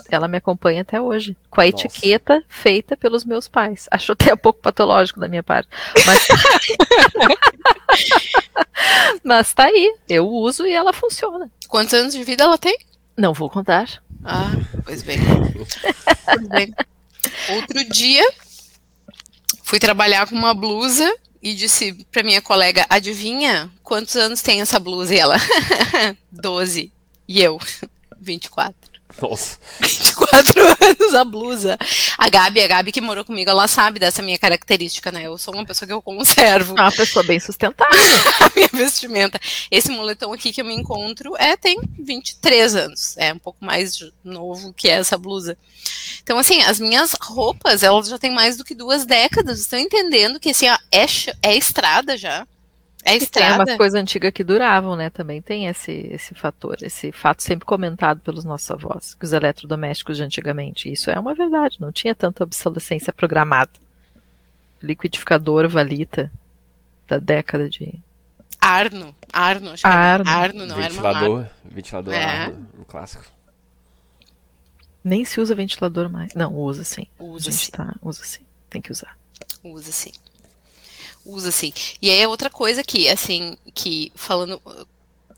Ela 0.10 0.28
me 0.28 0.38
acompanha 0.38 0.82
até 0.82 1.00
hoje, 1.00 1.38
com 1.50 1.62
a 1.62 1.66
Nossa. 1.66 1.88
etiqueta 1.88 2.44
feita 2.50 2.98
pelos 2.98 3.24
meus 3.24 3.48
pais. 3.48 3.88
Acho 3.90 4.12
até 4.12 4.34
um 4.34 4.38
pouco 4.38 4.60
patológico 4.60 5.20
da 5.20 5.28
minha 5.28 5.44
parte. 5.44 5.70
Mas... 6.06 6.28
mas 9.24 9.54
tá 9.54 9.66
aí, 9.66 9.96
eu 10.10 10.28
uso 10.28 10.66
e 10.66 10.74
ela 10.74 10.92
funciona. 10.92 11.50
Quantos 11.68 11.94
anos 11.94 12.14
de 12.14 12.24
vida 12.24 12.44
ela 12.44 12.58
tem? 12.58 12.78
Não 13.18 13.34
vou 13.34 13.50
contar. 13.50 13.88
Ah, 14.24 14.52
pois 14.84 15.02
bem. 15.02 15.18
pois 16.26 16.48
bem. 16.50 16.76
Outro 17.50 17.84
dia, 17.90 18.28
fui 19.64 19.80
trabalhar 19.80 20.28
com 20.28 20.36
uma 20.36 20.54
blusa 20.54 21.16
e 21.42 21.54
disse 21.54 21.94
para 22.12 22.24
minha 22.24 22.42
colega: 22.42 22.86
Adivinha 22.90 23.72
quantos 23.84 24.16
anos 24.16 24.42
tem 24.42 24.62
essa 24.62 24.80
blusa? 24.80 25.14
E 25.14 25.20
ela: 25.20 25.36
12. 26.32 26.92
E 27.28 27.42
eu: 27.42 27.60
24. 28.20 28.95
Nossa. 29.21 29.58
24 29.80 30.62
anos 30.82 31.15
a 31.15 31.23
blusa. 31.23 31.78
A 32.17 32.30
Gabi, 32.30 32.62
a 32.62 32.67
Gabi 32.67 32.91
que 32.91 33.01
morou 33.01 33.23
comigo, 33.23 33.49
ela 33.49 33.67
sabe 33.67 33.99
dessa 33.99 34.21
minha 34.21 34.38
característica, 34.38 35.12
né? 35.12 35.23
Eu 35.23 35.38
sou 35.38 35.54
uma 35.54 35.65
pessoa 35.65 35.88
que 35.88 35.93
eu 35.93 36.01
conservo. 36.01 36.73
Uma 36.73 36.91
pessoa 36.91 37.23
bem 37.23 37.39
sustentável. 37.39 37.95
a 38.41 38.51
minha 38.56 38.69
vestimenta. 38.73 39.39
Esse 39.71 39.89
moletom 39.91 40.34
aqui 40.34 40.51
que 40.51 40.62
eu 40.62 40.65
me 40.65 40.75
encontro 40.75 41.36
é 41.38 41.56
tem 41.56 41.80
23 41.99 42.75
anos. 42.75 43.17
É 43.17 43.34
um 43.34 43.39
pouco 43.39 43.63
mais 43.63 43.99
novo 44.23 44.73
que 44.73 44.89
essa 44.89 45.17
blusa. 45.17 45.58
Então, 46.21 46.38
assim, 46.38 46.62
as 46.63 46.80
minhas 46.80 47.15
roupas, 47.21 47.84
elas 47.84 48.08
já 48.08 48.17
têm 48.17 48.32
mais 48.32 48.58
do 48.58 48.65
que 48.65 48.75
duas 48.75 49.06
décadas. 49.06 49.60
Estão 49.60 49.80
entendendo 49.80 50.39
que, 50.39 50.49
assim, 50.49 50.67
é, 50.67 51.06
é 51.41 51.56
estrada 51.56 52.17
já. 52.17 52.45
É 53.06 53.15
estrada. 53.15 53.54
Tem 53.54 53.56
umas 53.56 53.78
coisas 53.78 54.02
antigas 54.02 54.32
que 54.32 54.44
duravam, 54.44 54.96
né? 54.96 55.12
Também 55.12 55.39
tem 55.39 55.68
esse, 55.68 55.91
esse 55.91 56.34
fator, 56.34 56.76
esse 56.82 57.12
fato 57.12 57.44
sempre 57.44 57.63
comentado 57.63 58.20
pelos 58.20 58.44
nossos 58.44 58.72
avós, 58.72 59.13
que 59.13 59.24
os 59.24 59.32
eletrodomésticos 59.32 60.18
de 60.18 60.24
antigamente. 60.24 60.91
Isso 60.91 61.12
é 61.12 61.20
uma 61.20 61.36
verdade, 61.36 61.80
não 61.80 61.91
tinha 61.91 62.15
tanta 62.15 62.44
obsolescência 62.44 63.13
programada. 63.13 63.70
Liquidificador 64.82 65.70
valita 65.70 66.32
da 67.08 67.20
década 67.20 67.70
de. 67.70 67.94
Arno. 68.60 69.15
Arno, 69.32 69.72
acho 69.72 69.84
que 69.84 69.88
Arno. 69.88 70.30
Arno 70.30 70.65
não 70.65 70.76
ventilador, 70.76 71.39
era 71.41 71.52
Ventilador, 71.63 72.13
é. 72.13 72.24
Arno, 72.24 72.68
um 72.80 72.84
clássico. 72.84 73.24
Nem 75.04 75.24
se 75.24 75.39
usa 75.39 75.54
ventilador 75.54 76.10
mais. 76.10 76.34
Não, 76.34 76.52
usa 76.56 76.84
sim. 76.84 77.06
Usa 77.20 77.52
sim. 77.52 77.72
Tá, 77.72 77.94
usa 78.02 78.24
sim. 78.24 78.44
Tem 78.68 78.82
que 78.82 78.91
usar. 78.91 79.15
Usa 79.63 79.91
sim 79.91 80.12
usa 81.26 81.50
assim. 81.50 81.74
E 82.02 82.10
aí 82.10 82.22
é 82.22 82.28
outra 82.28 82.50
coisa 82.50 82.84
que, 82.84 83.10
assim, 83.10 83.58
que 83.74 84.12
falando. 84.16 84.62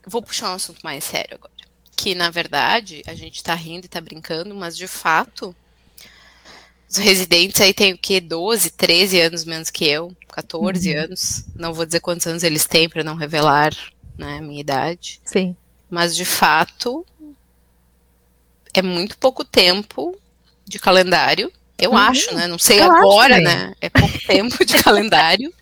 Vou 0.06 0.22
puxar 0.22 0.50
um 0.50 0.54
assunto 0.54 0.80
mais 0.82 1.04
sério 1.04 1.34
agora. 1.34 1.52
Que, 1.96 2.14
na 2.14 2.30
verdade, 2.30 3.02
a 3.06 3.14
gente 3.14 3.42
tá 3.42 3.54
rindo 3.54 3.86
e 3.86 3.88
tá 3.88 4.00
brincando, 4.00 4.54
mas 4.54 4.76
de 4.76 4.86
fato, 4.86 5.54
os 6.88 6.96
residentes 6.96 7.60
aí 7.60 7.74
têm 7.74 7.92
o 7.92 7.98
quê? 7.98 8.20
12, 8.20 8.70
13 8.70 9.20
anos 9.20 9.44
menos 9.44 9.70
que 9.70 9.84
eu, 9.86 10.14
14 10.28 10.94
uhum. 10.94 11.02
anos. 11.04 11.44
Não 11.56 11.74
vou 11.74 11.84
dizer 11.84 12.00
quantos 12.00 12.26
anos 12.26 12.42
eles 12.42 12.66
têm 12.66 12.88
para 12.88 13.02
não 13.02 13.16
revelar 13.16 13.74
né, 14.16 14.38
a 14.38 14.42
minha 14.42 14.60
idade. 14.60 15.20
Sim. 15.24 15.56
Mas, 15.90 16.14
de 16.14 16.24
fato, 16.24 17.04
é 18.72 18.82
muito 18.82 19.18
pouco 19.18 19.44
tempo 19.44 20.16
de 20.64 20.78
calendário. 20.78 21.52
Eu 21.78 21.92
uhum. 21.92 21.96
acho, 21.96 22.34
né? 22.34 22.46
Não 22.46 22.58
sei 22.58 22.80
eu 22.80 22.90
agora, 22.90 23.40
né? 23.40 23.74
É 23.80 23.88
pouco 23.88 24.18
tempo 24.26 24.64
de 24.64 24.74
calendário. 24.82 25.52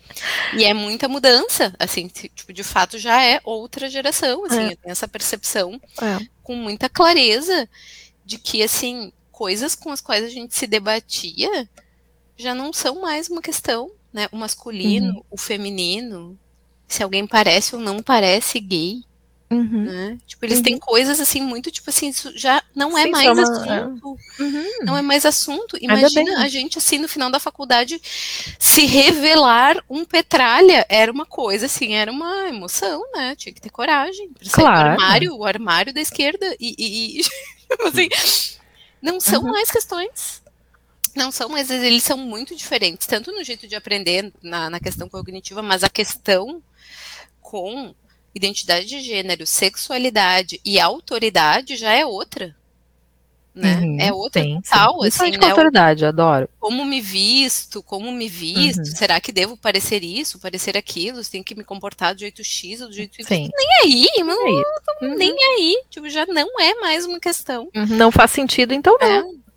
E 0.53 0.63
é 0.63 0.73
muita 0.73 1.07
mudança, 1.07 1.73
assim, 1.79 2.07
tipo, 2.07 2.53
de 2.53 2.63
fato 2.63 2.97
já 2.97 3.23
é 3.23 3.39
outra 3.43 3.89
geração, 3.89 4.45
assim, 4.45 4.59
é. 4.59 4.73
eu 4.73 4.77
tenho 4.77 4.91
essa 4.91 5.07
percepção 5.07 5.79
é. 6.01 6.25
com 6.43 6.55
muita 6.55 6.89
clareza 6.89 7.69
de 8.25 8.37
que, 8.37 8.63
assim, 8.63 9.11
coisas 9.31 9.75
com 9.75 9.91
as 9.91 10.01
quais 10.01 10.25
a 10.25 10.29
gente 10.29 10.55
se 10.55 10.67
debatia 10.67 11.69
já 12.35 12.53
não 12.53 12.71
são 12.71 13.01
mais 13.01 13.29
uma 13.29 13.41
questão, 13.41 13.91
né? 14.11 14.27
O 14.31 14.37
masculino, 14.37 15.13
uhum. 15.13 15.23
o 15.31 15.37
feminino, 15.37 16.39
se 16.87 17.03
alguém 17.03 17.25
parece 17.27 17.75
ou 17.75 17.81
não 17.81 18.01
parece 18.01 18.59
gay, 18.59 19.03
Uhum. 19.49 19.85
Né? 19.85 20.17
Tipo, 20.27 20.45
eles 20.45 20.57
uhum. 20.57 20.63
têm 20.63 20.77
coisas 20.77 21.21
assim, 21.21 21.41
muito 21.41 21.71
tipo 21.71 21.89
assim, 21.89 22.09
isso 22.09 22.33
já 22.35 22.61
não 22.75 22.97
é 22.97 23.03
Sim, 23.03 23.11
mais 23.11 23.39
assunto. 23.39 24.17
Uhum. 24.39 24.79
Não 24.83 24.97
é 24.97 25.01
mais 25.01 25.25
assunto. 25.25 25.77
Imagina 25.79 26.43
a 26.43 26.47
gente, 26.49 26.77
assim, 26.77 26.97
no 26.97 27.07
final 27.07 27.31
da 27.31 27.39
faculdade, 27.39 28.01
se 28.59 28.85
revelar 28.85 29.81
um 29.89 30.03
petralha 30.03 30.85
era 30.89 31.11
uma 31.11 31.25
coisa, 31.25 31.67
assim, 31.67 31.93
era 31.93 32.11
uma 32.11 32.49
emoção, 32.49 33.01
né? 33.13 33.35
Tinha 33.35 33.53
que 33.53 33.61
ter 33.61 33.69
coragem. 33.69 34.29
Claro. 34.51 34.89
O 34.89 34.91
armário, 34.91 35.35
o 35.35 35.45
armário 35.45 35.93
da 35.93 36.01
esquerda. 36.01 36.55
E, 36.59 36.75
e, 36.77 37.21
e 37.21 37.23
assim, 37.87 38.09
não 39.01 39.19
são 39.19 39.43
uhum. 39.43 39.51
mais 39.51 39.71
questões. 39.71 40.41
Não 41.15 41.31
são, 41.31 41.49
mas 41.49 41.71
eles 41.71 42.03
são 42.03 42.17
muito 42.17 42.55
diferentes, 42.55 43.07
tanto 43.07 43.31
no 43.31 43.43
jeito 43.43 43.67
de 43.67 43.75
aprender, 43.75 44.31
na, 44.43 44.69
na 44.69 44.79
questão 44.79 45.09
cognitiva, 45.09 45.63
mas 45.63 45.83
a 45.83 45.89
questão 45.89 46.61
com 47.41 47.95
identidade 48.37 48.85
de 48.85 49.01
gênero, 49.01 49.45
sexualidade 49.45 50.61
e 50.63 50.79
autoridade 50.79 51.75
já 51.75 51.91
é 51.91 52.05
outra. 52.05 52.55
Né? 53.53 53.75
Uhum, 53.77 53.97
é 53.99 54.13
outra 54.13 54.43
sim, 54.43 54.61
total, 54.61 55.01
sim. 55.01 55.07
assim, 55.07 55.31
né? 55.31 55.49
autoridade, 55.49 56.05
adoro. 56.05 56.47
Como 56.59 56.85
me 56.85 57.01
visto, 57.01 57.81
como 57.81 58.11
me 58.11 58.29
visto, 58.29 58.77
uhum. 58.77 58.85
será 58.85 59.19
que 59.19 59.31
devo 59.31 59.57
parecer 59.57 60.03
isso, 60.03 60.37
parecer 60.37 60.77
aquilo, 60.77 61.25
tem 61.25 61.41
que 61.41 61.55
me 61.55 61.63
comportar 61.63 62.13
do 62.13 62.19
jeito 62.19 62.43
X 62.43 62.81
ou 62.81 62.87
do 62.87 62.93
jeito 62.93 63.19
Y? 63.19 63.27
Nem 63.27 63.49
aí, 63.81 64.07
nem 64.15 64.29
aí. 64.29 64.63
Uhum. 65.01 65.17
Nem 65.17 65.35
aí. 65.43 65.83
Tipo, 65.89 66.07
já 66.07 66.27
não 66.27 66.47
é 66.59 66.75
mais 66.75 67.05
uma 67.07 67.19
questão. 67.19 67.67
Não 67.73 68.11
faz 68.11 68.29
sentido, 68.29 68.75
então 68.75 68.95
não. 69.01 69.07
É. 69.07 69.47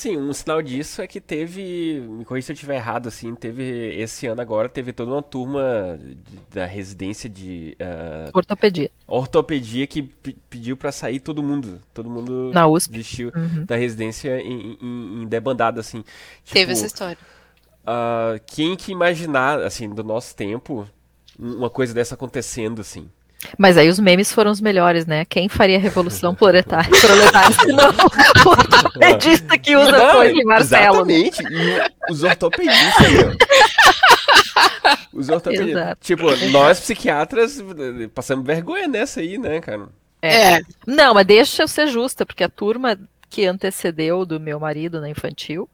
Sim, 0.00 0.16
um 0.16 0.32
sinal 0.32 0.62
disso 0.62 1.02
é 1.02 1.06
que 1.06 1.20
teve, 1.20 2.00
me 2.08 2.24
corrija 2.24 2.46
se 2.46 2.52
eu 2.52 2.54
estiver 2.54 2.76
errado, 2.76 3.06
assim, 3.06 3.34
teve, 3.34 3.94
esse 4.00 4.26
ano 4.26 4.40
agora, 4.40 4.66
teve 4.66 4.94
toda 4.94 5.12
uma 5.12 5.22
turma 5.22 6.00
de, 6.00 6.38
da 6.54 6.64
residência 6.64 7.28
de... 7.28 7.76
Uh, 7.78 8.30
ortopedia. 8.32 8.90
Ortopedia 9.06 9.86
que 9.86 10.02
pediu 10.48 10.74
para 10.74 10.90
sair 10.90 11.20
todo 11.20 11.42
mundo, 11.42 11.82
todo 11.92 12.08
mundo 12.08 12.50
Na 12.50 12.66
USP. 12.66 12.92
desistiu 12.92 13.30
uhum. 13.36 13.66
da 13.66 13.76
residência 13.76 14.40
em, 14.40 14.78
em, 14.80 15.22
em 15.22 15.26
debandada, 15.26 15.80
assim. 15.80 16.00
Tipo, 16.44 16.54
teve 16.54 16.72
essa 16.72 16.86
história. 16.86 17.18
Uh, 17.82 18.40
quem 18.46 18.76
que 18.76 18.92
imaginar, 18.92 19.60
assim, 19.60 19.86
do 19.86 20.02
nosso 20.02 20.34
tempo, 20.34 20.88
uma 21.38 21.68
coisa 21.68 21.92
dessa 21.92 22.14
acontecendo, 22.14 22.80
assim. 22.80 23.06
Mas 23.56 23.76
aí 23.76 23.88
os 23.88 23.98
memes 23.98 24.32
foram 24.32 24.50
os 24.50 24.60
melhores, 24.60 25.06
né? 25.06 25.24
Quem 25.24 25.48
faria 25.48 25.76
a 25.76 25.80
revolução 25.80 26.34
proletária, 26.34 26.90
proletária 26.90 27.52
se 27.52 27.66
não 27.68 27.88
o 28.44 28.48
ortopedista 28.50 29.58
que 29.58 29.76
usa 29.76 29.92
não, 29.92 30.12
coisa 30.16 30.34
de 30.34 30.44
Marcelo. 30.44 31.10
Exatamente. 31.10 31.42
E 31.42 32.12
os 32.12 32.22
ortopedistas, 32.22 33.12
meu. 33.12 33.36
Os 35.12 35.28
ortopedistas. 35.28 35.70
Exato. 35.70 35.98
Tipo, 36.02 36.36
nós 36.50 36.80
psiquiatras 36.80 37.62
passamos 38.14 38.46
vergonha 38.46 38.86
nessa 38.86 39.20
aí, 39.20 39.38
né, 39.38 39.60
cara? 39.60 39.88
É. 40.20 40.54
é. 40.54 40.60
Não, 40.86 41.14
mas 41.14 41.26
deixa 41.26 41.62
eu 41.62 41.68
ser 41.68 41.86
justa, 41.86 42.26
porque 42.26 42.44
a 42.44 42.48
turma 42.48 42.98
que 43.28 43.46
antecedeu 43.46 44.26
do 44.26 44.38
meu 44.38 44.60
marido 44.60 45.00
na 45.00 45.08
infantil 45.08 45.68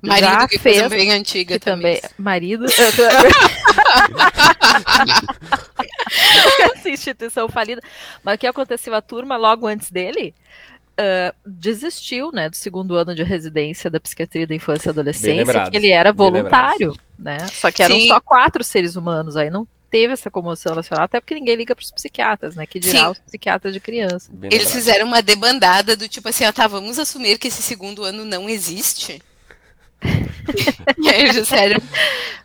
Marido 0.00 0.26
já 0.26 0.48
que 0.48 0.58
fez 0.58 0.88
bem 0.88 1.12
antiga 1.12 1.58
também. 1.58 1.96
também. 1.96 2.10
Marido. 2.18 2.66
Essa 6.74 6.88
instituição 6.88 7.48
falida. 7.48 7.82
Mas 8.22 8.36
o 8.36 8.38
que 8.38 8.46
aconteceu? 8.46 8.94
A 8.94 9.00
turma, 9.00 9.36
logo 9.36 9.66
antes 9.66 9.90
dele, 9.90 10.34
uh, 10.98 11.34
desistiu 11.46 12.30
né, 12.32 12.48
do 12.48 12.56
segundo 12.56 12.96
ano 12.96 13.14
de 13.14 13.22
residência 13.22 13.90
da 13.90 14.00
psiquiatria 14.00 14.46
da 14.46 14.54
infância 14.54 14.88
e 14.88 14.90
adolescência, 14.90 15.70
que 15.70 15.76
ele 15.76 15.90
era 15.90 16.12
voluntário, 16.12 16.96
né? 17.18 17.46
Só 17.48 17.70
que 17.70 17.82
eram 17.82 17.96
Sim. 17.96 18.08
só 18.08 18.20
quatro 18.20 18.64
seres 18.64 18.96
humanos, 18.96 19.36
aí 19.36 19.50
não 19.50 19.66
teve 19.90 20.12
essa 20.12 20.30
comoção 20.30 20.74
nacional, 20.74 21.04
até 21.04 21.20
porque 21.20 21.34
ninguém 21.34 21.56
liga 21.56 21.74
para 21.74 21.82
os 21.82 21.90
psiquiatras, 21.90 22.56
né? 22.56 22.66
Que 22.66 22.78
dirá 22.78 23.06
Sim. 23.06 23.10
os 23.12 23.18
psiquiatras 23.20 23.72
de 23.72 23.80
criança. 23.80 24.30
Bem 24.32 24.50
Eles 24.52 24.70
fizeram 24.70 25.06
uma 25.06 25.22
debandada 25.22 25.96
do 25.96 26.08
tipo 26.08 26.28
assim, 26.28 26.44
ó, 26.44 26.52
tá, 26.52 26.66
vamos 26.66 26.98
assumir 26.98 27.38
que 27.38 27.48
esse 27.48 27.62
segundo 27.62 28.04
ano 28.04 28.24
não 28.24 28.48
existe. 28.48 29.22
e 30.98 31.08
aí 31.08 31.32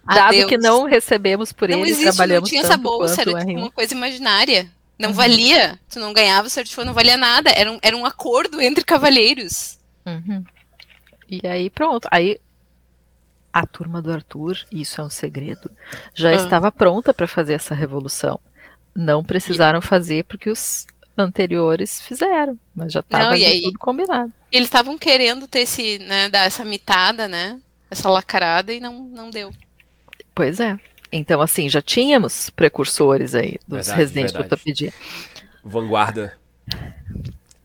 Dado 0.05 0.19
"Adeus." 0.29 0.49
que 0.49 0.57
não 0.57 0.83
recebemos 0.85 1.51
por 1.51 1.69
não 1.69 1.79
ele, 1.79 1.89
existe, 1.91 2.03
trabalhamos 2.03 2.49
não 2.49 2.49
tinha 2.49 2.61
essa 2.61 2.77
bolsa, 2.77 3.21
era 3.21 3.31
tipo 3.33 3.51
R1. 3.51 3.57
uma 3.57 3.71
coisa 3.71 3.93
imaginária. 3.93 4.69
Não 4.99 5.09
Uhum. 5.09 5.15
valia, 5.15 5.79
tu 5.89 5.99
não 5.99 6.13
ganhava 6.13 6.47
o 6.47 6.49
certificado, 6.49 6.85
não 6.85 6.93
valia 6.93 7.17
nada. 7.17 7.49
Era 7.49 7.71
um, 7.71 7.79
era 7.81 7.97
um 7.97 8.05
acordo 8.05 8.61
entre 8.61 8.83
cavalheiros. 8.83 9.79
Uhum. 10.05 10.43
E 11.29 11.45
aí, 11.47 11.69
pronto. 11.69 12.07
Aí 12.11 12.39
a 13.51 13.65
turma 13.65 14.01
do 14.01 14.11
Arthur, 14.11 14.57
isso 14.71 14.99
é 15.01 15.03
um 15.03 15.09
segredo, 15.09 15.69
já 16.13 16.29
Ah. 16.29 16.33
estava 16.35 16.71
pronta 16.71 17.13
para 17.13 17.27
fazer 17.27 17.53
essa 17.53 17.73
revolução. 17.73 18.39
Não 18.95 19.23
precisaram 19.23 19.81
fazer 19.81 20.23
porque 20.25 20.49
os 20.49 20.85
anteriores 21.17 22.01
fizeram, 22.01 22.57
mas 22.75 22.91
já 22.93 22.99
estava 22.99 23.35
tudo 23.61 23.79
combinado. 23.79 24.31
Eles 24.51 24.67
estavam 24.67 24.97
querendo 24.97 25.47
ter 25.47 25.59
esse, 25.61 25.99
né, 25.99 26.29
dar 26.29 26.45
essa 26.45 26.63
mitada, 26.65 27.27
né? 27.27 27.59
Essa 27.93 28.09
lacrada 28.09 28.73
e 28.73 28.79
não, 28.79 29.03
não 29.03 29.29
deu. 29.29 29.51
Pois 30.35 30.59
é. 30.59 30.77
Então, 31.11 31.39
assim, 31.41 31.69
já 31.69 31.81
tínhamos 31.81 32.49
precursores 32.49 33.33
aí 33.35 33.57
dos 33.67 33.77
Verdade, 33.85 33.97
residentes 33.97 34.31
de 34.31 34.37
verdade. 34.39 34.53
ortopedia. 34.53 34.93
Vanguarda. 35.63 36.33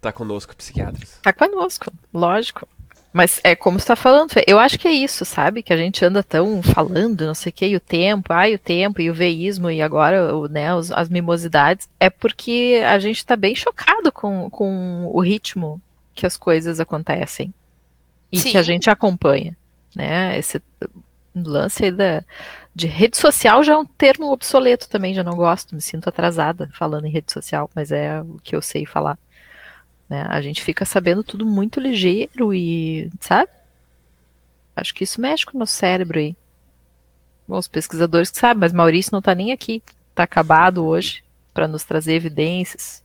Tá 0.00 0.12
conosco, 0.12 0.54
psiquiatras. 0.54 1.18
Tá 1.22 1.32
conosco, 1.32 1.90
lógico. 2.12 2.68
Mas 3.12 3.40
é 3.42 3.56
como 3.56 3.80
você 3.80 3.86
tá 3.86 3.96
falando, 3.96 4.30
eu 4.46 4.58
acho 4.58 4.78
que 4.78 4.86
é 4.86 4.92
isso, 4.92 5.24
sabe? 5.24 5.62
Que 5.62 5.72
a 5.72 5.76
gente 5.76 6.04
anda 6.04 6.22
tão 6.22 6.62
falando, 6.62 7.26
não 7.26 7.34
sei 7.34 7.50
o 7.50 7.52
que, 7.52 7.66
e 7.66 7.74
o 7.74 7.80
tempo, 7.80 8.32
ai, 8.32 8.54
o 8.54 8.58
tempo, 8.58 9.00
e 9.00 9.10
o 9.10 9.14
veísmo, 9.14 9.70
e 9.70 9.80
agora 9.80 10.36
o, 10.36 10.46
né, 10.46 10.72
os- 10.74 10.92
as 10.92 11.08
mimosidades, 11.08 11.88
é 11.98 12.10
porque 12.10 12.82
a 12.86 12.98
gente 12.98 13.24
tá 13.24 13.34
bem 13.34 13.56
chocado 13.56 14.12
com, 14.12 14.50
com 14.50 15.06
o 15.12 15.20
ritmo 15.20 15.80
que 16.14 16.26
as 16.26 16.36
coisas 16.36 16.78
acontecem. 16.80 17.52
E 18.30 18.38
Sim. 18.38 18.50
que 18.50 18.58
a 18.58 18.62
gente 18.62 18.90
acompanha, 18.90 19.56
né? 19.94 20.38
Esse 20.38 20.62
lance 21.34 21.84
aí 21.84 21.92
da, 21.92 22.24
de 22.74 22.86
rede 22.86 23.16
social 23.16 23.62
já 23.62 23.74
é 23.74 23.76
um 23.76 23.84
termo 23.84 24.30
obsoleto 24.32 24.88
também, 24.88 25.14
já 25.14 25.22
não 25.22 25.36
gosto, 25.36 25.74
me 25.74 25.80
sinto 25.80 26.08
atrasada 26.08 26.68
falando 26.72 27.06
em 27.06 27.10
rede 27.10 27.32
social, 27.32 27.70
mas 27.74 27.92
é 27.92 28.20
o 28.20 28.38
que 28.42 28.54
eu 28.56 28.62
sei 28.62 28.86
falar. 28.86 29.18
Né? 30.08 30.24
A 30.28 30.40
gente 30.40 30.62
fica 30.62 30.84
sabendo 30.84 31.22
tudo 31.22 31.44
muito 31.44 31.80
ligeiro 31.80 32.54
e, 32.54 33.10
sabe? 33.20 33.50
Acho 34.74 34.94
que 34.94 35.04
isso 35.04 35.20
mexe 35.20 35.44
com 35.44 35.56
o 35.56 35.60
nosso 35.60 35.74
cérebro 35.74 36.18
aí. 36.18 36.36
Bom, 37.46 37.58
os 37.58 37.68
pesquisadores 37.68 38.30
que 38.30 38.38
sabem, 38.38 38.60
mas 38.60 38.72
Maurício 38.72 39.12
não 39.12 39.22
tá 39.22 39.34
nem 39.34 39.52
aqui. 39.52 39.82
Tá 40.14 40.22
acabado 40.22 40.84
hoje 40.84 41.24
para 41.52 41.66
nos 41.66 41.82
trazer 41.82 42.14
evidências. 42.14 43.02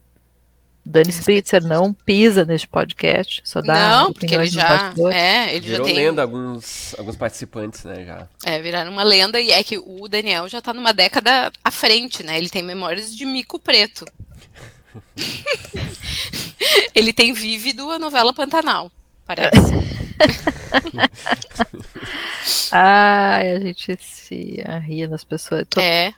Dani 0.86 1.10
Spritzer 1.12 1.64
não 1.64 1.94
pisa 1.94 2.44
neste 2.44 2.68
podcast, 2.68 3.42
só 3.46 3.62
dá 3.62 4.02
não, 4.04 4.12
porque 4.14 4.36
ele 4.36 4.48
já. 4.48 4.94
É, 5.14 5.56
ele 5.56 5.66
Virou 5.68 5.88
já 5.88 5.94
tem. 5.94 6.06
lenda 6.06 6.22
alguns, 6.22 6.94
alguns 6.98 7.16
participantes, 7.16 7.86
né, 7.86 8.04
já. 8.06 8.28
É, 8.46 8.62
viraram 8.62 8.92
uma 8.92 9.04
lenda 9.04 9.40
e 9.40 9.52
é 9.52 9.64
que 9.64 9.78
o 9.78 10.08
Daniel 10.10 10.48
já 10.50 10.62
tá 10.62 10.74
numa 10.74 10.94
década 10.94 11.52
à 11.64 11.72
frente, 11.72 12.24
né? 12.24 12.38
Ele 12.38 12.50
tem 12.50 12.62
memórias 12.62 13.16
de 13.16 13.26
mico 13.26 13.58
preto. 13.58 14.06
ele 16.94 17.14
tem 17.14 17.32
vívido 17.34 17.90
a 17.90 17.98
novela 17.98 18.34
Pantanal, 18.34 18.92
parece. 19.26 19.54
Ai, 22.72 23.52
a 23.52 23.60
gente 23.60 23.98
se 24.02 24.64
ria 24.86 25.08
nas 25.08 25.24
pessoas. 25.24 25.66
Tô- 25.70 25.80
É. 25.80 26.14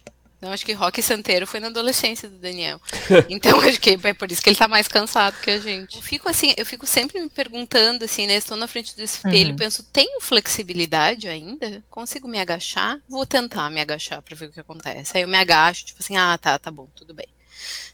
Então 0.45 0.53
acho 0.53 0.63
que 0.63 0.73
Rock 0.73 1.01
Santeiro 1.01 1.47
foi 1.47 1.59
na 1.59 1.67
adolescência 1.67 2.29
do 2.29 2.37
Daniel. 2.37 2.79
Então 3.27 3.59
acho 3.61 3.81
que 3.81 3.97
é 4.03 4.13
por 4.13 4.31
isso 4.31 4.43
que 4.43 4.49
ele 4.49 4.55
tá 4.55 4.67
mais 4.67 4.87
cansado 4.87 5.35
que 5.41 5.49
a 5.49 5.59
gente. 5.59 5.95
Eu 5.95 6.03
fico 6.03 6.29
assim, 6.29 6.53
eu 6.55 6.63
fico 6.63 6.85
sempre 6.85 7.19
me 7.19 7.27
perguntando 7.27 8.05
assim, 8.05 8.27
né? 8.27 8.35
Estou 8.35 8.55
na 8.55 8.67
frente 8.67 8.95
do 8.95 9.01
espelho, 9.01 9.49
Uhum. 9.51 9.55
penso, 9.55 9.81
tenho 9.91 10.21
flexibilidade 10.21 11.27
ainda? 11.27 11.83
Consigo 11.89 12.27
me 12.27 12.39
agachar? 12.39 12.99
Vou 13.09 13.25
tentar 13.25 13.71
me 13.71 13.81
agachar 13.81 14.21
para 14.21 14.35
ver 14.35 14.45
o 14.45 14.51
que 14.51 14.59
acontece. 14.59 15.17
Aí 15.17 15.23
eu 15.23 15.27
me 15.27 15.35
agacho, 15.37 15.83
tipo 15.83 16.03
assim, 16.03 16.15
ah, 16.15 16.37
tá, 16.37 16.59
tá 16.59 16.69
bom, 16.69 16.87
tudo 16.95 17.11
bem. 17.11 17.27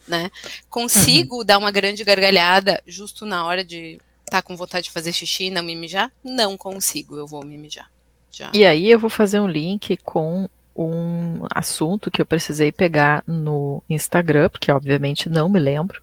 Né? 0.05 0.29
Consigo 0.69 1.37
Uhum. 1.37 1.45
dar 1.45 1.57
uma 1.57 1.71
grande 1.71 2.03
gargalhada 2.03 2.83
justo 2.85 3.25
na 3.25 3.45
hora 3.45 3.63
de 3.63 3.97
estar 4.25 4.41
com 4.41 4.57
vontade 4.57 4.85
de 4.87 4.91
fazer 4.91 5.13
xixi 5.13 5.45
e 5.45 5.49
não 5.49 5.63
me 5.63 5.73
mijar? 5.73 6.11
Não 6.21 6.57
consigo, 6.57 7.15
eu 7.15 7.25
vou 7.25 7.45
me 7.45 7.57
mijar. 7.57 7.89
Já. 8.29 8.51
E 8.53 8.65
aí 8.65 8.91
eu 8.91 8.99
vou 8.99 9.09
fazer 9.09 9.39
um 9.39 9.47
link 9.47 9.95
com 10.03 10.49
um 10.75 11.45
assunto 11.53 12.09
que 12.09 12.21
eu 12.21 12.25
precisei 12.25 12.71
pegar 12.71 13.23
no 13.27 13.83
Instagram, 13.89 14.49
porque 14.49 14.71
obviamente 14.71 15.29
não 15.29 15.49
me 15.49 15.59
lembro, 15.59 16.01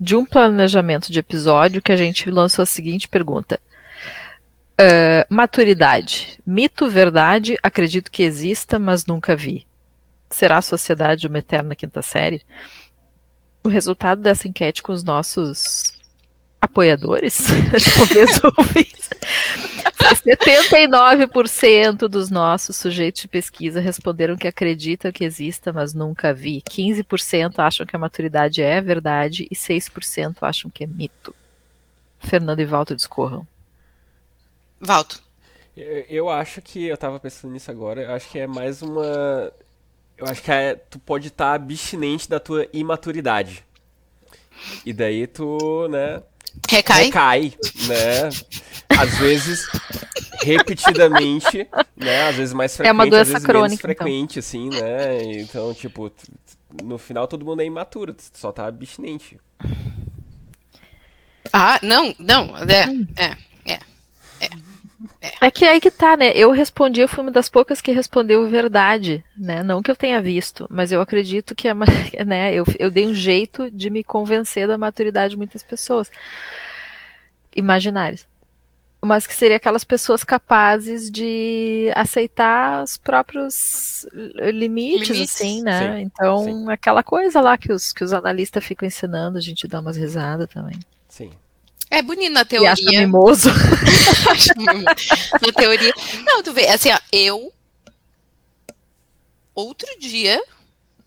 de 0.00 0.14
um 0.16 0.24
planejamento 0.24 1.12
de 1.12 1.18
episódio 1.18 1.82
que 1.82 1.92
a 1.92 1.96
gente 1.96 2.30
lançou 2.30 2.62
a 2.62 2.66
seguinte 2.66 3.08
pergunta. 3.08 3.60
Ah, 4.78 5.26
maturidade. 5.28 6.40
Mito, 6.46 6.88
verdade, 6.88 7.58
acredito 7.62 8.10
que 8.10 8.22
exista, 8.22 8.78
mas 8.78 9.04
nunca 9.04 9.34
vi. 9.34 9.66
Será 10.30 10.58
a 10.58 10.62
sociedade 10.62 11.26
uma 11.26 11.38
eterna 11.38 11.74
quinta 11.74 12.00
série? 12.00 12.42
O 13.64 13.68
resultado 13.68 14.22
dessa 14.22 14.46
enquete 14.46 14.82
com 14.82 14.92
os 14.92 15.02
nossos 15.02 15.97
apoiadores, 16.78 17.38
talvez 17.96 18.40
ouvintes, 18.44 19.10
79% 20.24 22.08
dos 22.08 22.30
nossos 22.30 22.76
sujeitos 22.76 23.22
de 23.22 23.28
pesquisa 23.28 23.80
responderam 23.80 24.36
que 24.36 24.46
acreditam 24.46 25.10
que 25.10 25.24
exista, 25.24 25.72
mas 25.72 25.92
nunca 25.92 26.32
vi. 26.32 26.62
15% 26.62 27.58
acham 27.58 27.84
que 27.84 27.96
a 27.96 27.98
maturidade 27.98 28.62
é 28.62 28.80
verdade 28.80 29.48
e 29.50 29.56
6% 29.56 30.36
acham 30.40 30.70
que 30.70 30.84
é 30.84 30.86
mito. 30.86 31.34
Fernando 32.20 32.60
e 32.60 32.64
Walter 32.64 32.94
discorram. 32.94 33.46
Valto. 34.80 35.20
Eu, 35.76 36.04
eu 36.08 36.28
acho 36.28 36.62
que, 36.62 36.86
eu 36.86 36.96
tava 36.96 37.18
pensando 37.18 37.52
nisso 37.52 37.70
agora, 37.70 38.02
eu 38.02 38.12
acho 38.12 38.30
que 38.30 38.38
é 38.38 38.46
mais 38.46 38.82
uma. 38.82 39.52
Eu 40.16 40.26
acho 40.26 40.42
que 40.42 40.50
é, 40.50 40.74
tu 40.74 40.98
pode 40.98 41.28
estar 41.28 41.54
abstinente 41.54 42.28
da 42.28 42.38
tua 42.40 42.68
imaturidade. 42.72 43.64
E 44.84 44.92
daí 44.92 45.28
tu, 45.28 45.86
né, 45.88 46.20
Recai? 46.68 47.04
recai, 47.04 47.52
né? 47.86 48.28
Às 48.98 49.18
vezes 49.18 49.68
repetidamente, 50.42 51.68
né? 51.96 52.28
Às 52.28 52.36
vezes 52.36 52.54
mais 52.54 52.76
frequente, 52.76 52.90
É 52.90 52.92
uma 52.92 53.04
às 53.04 53.10
doença 53.10 53.32
vezes 53.32 53.46
crônica, 53.46 53.68
menos 53.68 53.80
frequente, 53.80 54.38
assim, 54.38 54.68
né? 54.70 55.22
Então, 55.40 55.72
tipo, 55.74 56.10
no 56.82 56.98
final 56.98 57.26
todo 57.26 57.44
mundo 57.44 57.62
é 57.62 57.64
imaturo, 57.64 58.14
tu 58.14 58.24
só 58.34 58.52
tá 58.52 58.66
abstinente. 58.66 59.38
Ah, 61.52 61.78
não, 61.82 62.14
não. 62.18 62.54
É, 62.56 63.24
é. 63.24 63.36
É 64.40 64.48
que 65.54 65.64
aí 65.64 65.80
que 65.80 65.90
tá, 65.90 66.16
né? 66.16 66.32
Eu 66.34 66.50
respondi, 66.50 67.00
eu 67.00 67.08
fui 67.08 67.22
uma 67.22 67.30
das 67.30 67.48
poucas 67.48 67.80
que 67.80 67.92
respondeu 67.92 68.48
verdade, 68.48 69.24
né? 69.36 69.62
Não 69.62 69.82
que 69.82 69.90
eu 69.90 69.96
tenha 69.96 70.20
visto, 70.20 70.66
mas 70.70 70.90
eu 70.90 71.00
acredito 71.00 71.54
que 71.54 71.68
a, 71.68 71.74
né, 72.26 72.52
eu, 72.54 72.64
eu 72.78 72.90
dei 72.90 73.06
um 73.06 73.14
jeito 73.14 73.70
de 73.70 73.90
me 73.90 74.02
convencer 74.02 74.66
da 74.66 74.76
maturidade 74.76 75.30
de 75.32 75.36
muitas 75.36 75.62
pessoas 75.62 76.10
imaginárias. 77.54 78.26
Mas 79.00 79.28
que 79.28 79.34
seria 79.34 79.58
aquelas 79.58 79.84
pessoas 79.84 80.24
capazes 80.24 81.08
de 81.08 81.88
aceitar 81.94 82.82
os 82.82 82.96
próprios 82.96 84.04
limites, 84.52 85.08
Limites. 85.08 85.34
assim, 85.36 85.62
né? 85.62 85.98
Sim, 85.98 86.02
então, 86.02 86.44
sim. 86.44 86.70
aquela 86.70 87.04
coisa 87.04 87.40
lá 87.40 87.56
que 87.56 87.72
os, 87.72 87.92
que 87.92 88.02
os 88.02 88.12
analistas 88.12 88.64
ficam 88.64 88.88
ensinando, 88.88 89.38
a 89.38 89.40
gente 89.40 89.68
dá 89.68 89.78
umas 89.78 89.96
risadas 89.96 90.48
também. 90.48 90.76
É 91.90 92.02
bonito 92.02 92.32
na 92.32 92.40
E 92.50 92.66
acha 92.66 92.82
teoria. 92.82 93.00
mimoso. 93.00 93.48
Acho 94.30 94.50
mimo- 94.56 94.84
na 94.84 95.52
teoria. 95.56 95.92
Não, 96.24 96.42
tu 96.42 96.52
vê, 96.52 96.68
assim, 96.68 96.90
ó, 96.90 96.98
eu. 97.10 97.52
Outro 99.54 99.88
dia, 99.98 100.40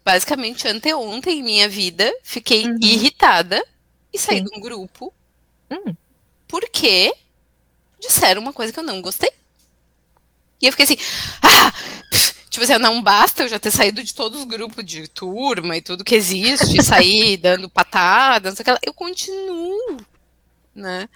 basicamente 0.03 0.67
anteontem 0.67 1.39
em 1.39 1.43
minha 1.43 1.69
vida, 1.69 2.11
fiquei 2.23 2.65
Uhum. 2.65 2.77
irritada 2.81 3.63
e 4.11 4.17
saí 4.19 4.37
Sim. 4.39 4.43
de 4.45 4.57
um 4.57 4.59
grupo 4.59 5.13
Hum. 5.69 5.95
porque 6.47 7.13
disseram 7.99 8.41
uma 8.41 8.51
coisa 8.51 8.73
que 8.73 8.79
eu 8.79 8.83
não 8.83 9.01
gostei. 9.01 9.31
E 10.61 10.65
eu 10.67 10.71
fiquei 10.73 10.83
assim, 10.83 10.97
ah! 11.41 11.73
Tipo 12.49 12.65
assim, 12.65 12.77
não 12.79 13.01
basta 13.01 13.43
eu 13.43 13.47
já 13.47 13.57
ter 13.57 13.71
saído 13.71 14.03
de 14.03 14.13
todos 14.13 14.39
os 14.41 14.45
grupos 14.45 14.83
de 14.83 15.07
turma 15.07 15.77
e 15.77 15.81
tudo 15.81 16.03
que 16.03 16.13
existe, 16.15 16.83
sair 16.83 17.37
dando 17.37 17.69
patada, 17.69 18.49
não 18.49 18.55
sei 18.57 18.63
o 18.63 18.77
que. 18.77 18.87
Eu 18.89 18.93
continuo, 18.93 19.95
né? 20.73 21.07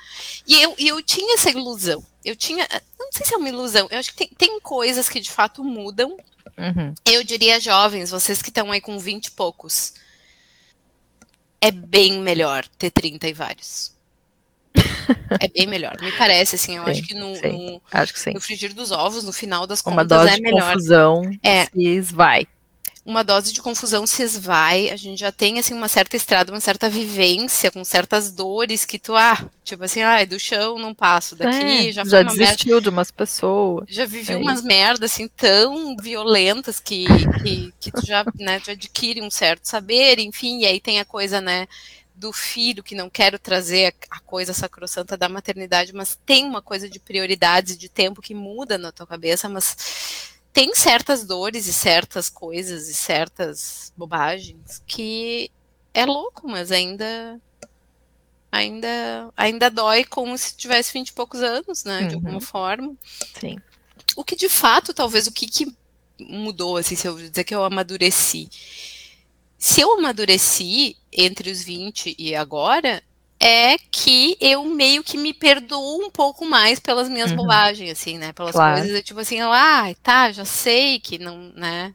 E 0.48 0.62
eu, 0.62 0.76
eu 0.78 1.02
tinha 1.02 1.36
essa 1.36 1.50
ilusão. 1.50 2.04
Eu 2.24 2.36
tinha, 2.36 2.68
não 3.00 3.10
sei 3.12 3.26
se 3.26 3.34
é 3.34 3.38
uma 3.38 3.50
ilusão, 3.50 3.88
eu 3.92 4.00
acho 4.00 4.12
que 4.12 4.18
tem, 4.18 4.28
tem 4.38 4.60
coisas 4.60 5.08
que 5.10 5.20
de 5.20 5.32
fato 5.32 5.64
mudam. 5.64 6.18
Uhum. 6.58 6.94
Eu 7.06 7.24
diria, 7.24 7.60
jovens, 7.60 8.12
vocês 8.12 8.42
que 8.42 8.50
estão 8.50 8.72
aí 8.72 8.82
com 8.82 8.98
20 8.98 9.28
e 9.28 9.32
poucos, 9.32 9.94
é 11.62 11.72
bem 11.72 12.20
melhor 12.20 12.66
ter 12.78 12.92
30 12.92 13.28
e 13.28 13.34
vários. 13.34 13.94
É 15.40 15.48
bem 15.48 15.68
melhor. 15.68 15.96
Me 16.02 16.12
parece, 16.14 16.56
assim, 16.56 16.78
eu 16.78 16.84
Sim, 16.86 16.90
acho 16.92 17.04
que 17.04 17.14
no, 17.14 17.36
sim. 17.36 17.72
no, 17.74 17.82
Acho 17.92 18.14
que 18.14 18.34
no 18.34 18.42
frigir 18.42 18.74
dos 18.74 18.92
ovos, 18.92 19.24
no 19.24 19.32
final 19.32 19.68
das 19.68 19.82
Uma 19.82 20.02
contas, 20.04 20.08
dose 20.08 20.30
é 20.32 20.36
de 20.36 20.42
melhor. 20.42 20.74
confusão 20.74 21.22
É. 21.44 21.66
se 21.66 21.84
esvai. 21.88 22.48
Uma 23.06 23.24
dose 23.24 23.54
de 23.54 23.62
confusão 23.62 24.08
se 24.08 24.24
esvai, 24.24 24.90
a 24.90 24.96
gente 24.98 25.20
já 25.20 25.32
tem 25.32 25.60
assim 25.60 25.74
uma 25.76 25.88
certa 25.88 26.16
estrada, 26.18 26.52
uma 26.52 26.60
certa 26.60 26.90
vivência 26.90 27.72
com 27.72 27.84
certas 27.84 28.32
dores 28.32 28.86
que 28.86 29.00
tu, 29.00 29.16
ah, 29.16 29.50
tipo 29.64 29.84
assim, 29.84 30.02
ah, 30.02 30.26
do 30.26 30.40
chão 30.40 30.80
não 30.80 30.94
passo 30.96 31.36
daqui, 31.36 31.90
É, 31.90 31.92
já, 31.92 32.04
já 32.04 32.22
uma 32.22 32.34
merda. 32.36 32.58
desistiu 32.58 32.82
de 32.82 32.90
umas 32.90 33.12
pessoas. 33.12 33.88
Já 33.88 34.06
vivi 34.06 34.34
É 34.34 34.38
umas 34.38 34.62
merdas 34.64 35.12
assim 35.12 35.28
tão 35.28 35.96
violentas 35.98 36.80
que, 36.80 37.26
que, 37.44 37.74
que 37.80 37.92
tu 37.92 38.06
já, 38.06 38.26
né, 38.40 38.60
tu 38.60 38.72
adquire 38.72 39.22
um 39.22 39.30
certo 39.30 39.66
saber, 39.68 40.20
enfim, 40.20 40.62
e 40.62 40.66
aí 40.66 40.80
tem 40.80 41.00
a 41.00 41.06
coisa, 41.06 41.40
né, 41.42 41.68
do 42.16 42.32
filho 42.34 42.84
que 42.84 42.96
não 42.96 43.10
quero 43.10 43.38
trazer 43.38 43.94
a, 44.10 44.20
coisa 44.22 44.54
sacrossanta 44.54 45.18
da 45.18 45.30
maternidade, 45.30 45.94
mas 45.94 46.18
tem 46.26 46.46
uma 46.46 46.62
coisa 46.62 46.90
de 46.90 47.00
prioridades 47.00 47.78
de 47.78 47.90
tempo 47.90 48.22
que 48.22 48.34
muda 48.34 48.78
na 48.78 48.92
tua 48.92 49.06
cabeça, 49.06 49.50
mas 49.50 49.76
tem 50.56 50.74
certas 50.74 51.26
dores 51.26 51.68
e 51.68 51.74
certas 51.74 52.30
coisas 52.30 52.88
e 52.88 52.94
certas 52.94 53.92
bobagens 53.96 54.82
que 54.88 55.52
é 55.94 56.06
louco, 56.06 56.48
mas 56.48 56.72
ainda 56.72 57.40
ainda 58.50 59.30
ainda 59.36 59.70
dói 59.70 60.06
como 60.06 60.38
se 60.38 60.56
tivesse 60.56 60.94
vinte 60.94 61.10
e 61.10 61.14
poucos 61.14 61.42
anos, 61.44 61.84
né, 61.84 62.06
de 62.06 62.16
Uhum. 62.16 62.22
alguma 62.22 62.40
forma 62.42 62.96
Sim. 63.38 63.58
o 64.16 64.24
que 64.24 64.34
de 64.36 64.48
fato, 64.48 64.94
talvez, 64.94 65.28
o 65.28 65.32
que, 65.34 65.46
que 65.46 65.76
mudou, 66.18 66.78
assim, 66.78 66.96
se 66.96 67.06
eu 67.06 67.18
dizer 67.18 67.44
que 67.44 67.54
eu 67.54 67.62
amadureci. 67.66 68.48
Se 69.58 69.82
eu 69.82 69.92
amadureci 69.98 70.96
entre 71.12 71.52
os 71.52 71.62
20 71.64 72.16
e 72.18 72.34
agora, 72.34 73.04
é 73.40 73.78
que 73.92 74.38
eu 74.42 74.64
meio 74.66 75.04
que 75.04 75.18
me 75.18 75.34
perdoo 75.34 76.04
um 76.06 76.10
pouco 76.10 76.46
mais 76.46 76.80
pelas 76.80 77.10
minhas 77.10 77.32
Uhum. 77.32 77.38
bobagens, 77.38 77.92
assim, 77.92 78.18
né? 78.18 78.34
Pelas 78.34 78.54
Claro. 78.54 78.82
coisas, 78.82 79.04
tipo 79.04 79.20
assim, 79.20 79.40
eu, 79.40 79.52
ah, 79.52 79.94
tá, 80.04 80.32
já 80.32 80.46
sei 80.46 81.00
que 81.00 81.18
não, 81.18 81.52
né? 81.56 81.94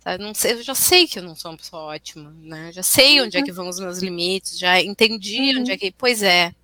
Sabe, 0.00 0.22
Não 0.22 0.34
sei, 0.34 0.52
eu 0.52 0.62
já 0.62 0.74
sei 0.74 1.06
que 1.06 1.18
eu 1.18 1.22
não 1.22 1.34
sou 1.34 1.50
uma 1.50 1.56
pessoa 1.56 1.82
ótima, 1.84 2.30
né? 2.42 2.70
Já 2.72 2.82
sei 2.82 3.20
onde 3.22 3.38
é 3.38 3.42
que 3.42 3.52
vão 3.52 3.68
os 3.68 3.78
meus 3.80 3.98
limites, 3.98 4.58
já 4.58 4.80
entendi 4.80 5.40
Uhum. 5.40 5.60
onde 5.60 5.72
é 5.72 5.78
que. 5.78 5.92
Pois 5.92 6.22
é, 6.22 6.54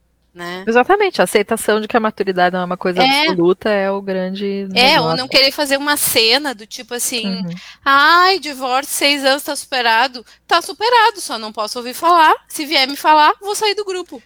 né? 0.41 0.65
Exatamente, 0.67 1.21
a 1.21 1.25
aceitação 1.25 1.81
de 1.81 1.87
que 1.87 1.97
a 1.97 2.01
maturidade 2.01 2.55
não 2.55 2.63
é 2.63 2.65
uma 2.65 2.77
coisa 2.77 3.03
É. 3.03 3.21
absoluta 3.29 3.69
é 3.69 3.91
o 3.91 4.01
grande. 4.01 4.67
É, 4.75 5.01
ou 5.01 5.15
não 5.17 5.29
querer 5.29 5.53
fazer 5.53 5.77
uma 5.77 5.97
cena 5.97 6.55
do 6.55 6.67
tipo 6.67 6.95
assim, 6.95 7.27
Uhum. 7.27 7.55
Ai, 7.85 8.39
divórcio, 8.39 8.93
seis 8.95 9.25
anos, 9.25 9.43
tá 9.43 9.55
superado. 9.55 10.25
Tá 10.47 10.63
superado, 10.63 11.21
só 11.21 11.39
não 11.39 11.53
posso 11.53 11.79
ouvir 11.79 11.95
falar. 11.95 12.35
Se 12.49 12.65
vier 12.65 12.89
me 12.89 12.97
falar, 12.97 13.35
vou 13.41 13.55
sair 13.55 13.75
do 13.75 13.85
grupo. 13.85 14.23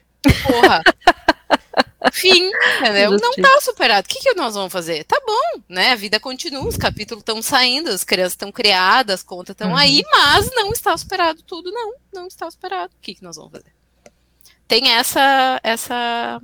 Porra. 0.46 0.82
Fim, 2.12 2.50
entendeu? 2.80 3.12
Não 3.12 3.32
tá 3.32 3.60
superado. 3.62 4.06
O 4.06 4.08
que, 4.08 4.20
que 4.20 4.34
nós 4.34 4.54
vamos 4.54 4.72
fazer? 4.72 5.04
Tá 5.04 5.18
bom, 5.26 5.62
né? 5.68 5.92
A 5.92 5.96
vida 5.96 6.20
continua, 6.20 6.66
os 6.66 6.76
capítulos 6.76 7.22
estão 7.22 7.40
saindo, 7.40 7.88
as 7.90 8.04
crianças 8.04 8.34
estão 8.34 8.52
criadas, 8.52 9.14
as 9.20 9.22
contas 9.22 9.54
estão 9.54 9.70
Uhum. 9.70 9.76
aí, 9.76 10.02
mas 10.12 10.50
não 10.54 10.70
está 10.70 10.96
superado 10.96 11.42
tudo, 11.42 11.72
não. 11.72 11.94
Não 12.12 12.26
está 12.26 12.50
superado. 12.50 12.92
O 12.94 13.00
que, 13.00 13.14
que 13.14 13.22
nós 13.22 13.36
vamos 13.36 13.52
fazer? 13.52 13.72
Tem 14.66 14.90
essa, 14.90 15.60
essa, 15.62 16.40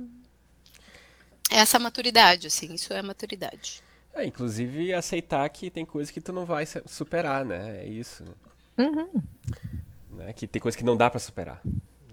essa 1.49 1.79
maturidade, 1.79 2.47
assim, 2.47 2.73
isso 2.73 2.93
é 2.93 3.01
maturidade. 3.01 3.83
É, 4.13 4.25
inclusive 4.25 4.93
aceitar 4.93 5.47
que 5.49 5.69
tem 5.69 5.85
coisas 5.85 6.11
que 6.11 6.21
tu 6.21 6.33
não 6.33 6.45
vai 6.45 6.65
superar, 6.85 7.45
né? 7.45 7.81
É 7.83 7.87
isso. 7.87 8.23
Uhum. 8.77 9.09
Né? 10.11 10.33
Que 10.33 10.45
tem 10.45 10.61
coisas 10.61 10.77
que 10.77 10.83
não 10.83 10.97
dá 10.97 11.09
pra 11.09 11.19
superar. 11.19 11.61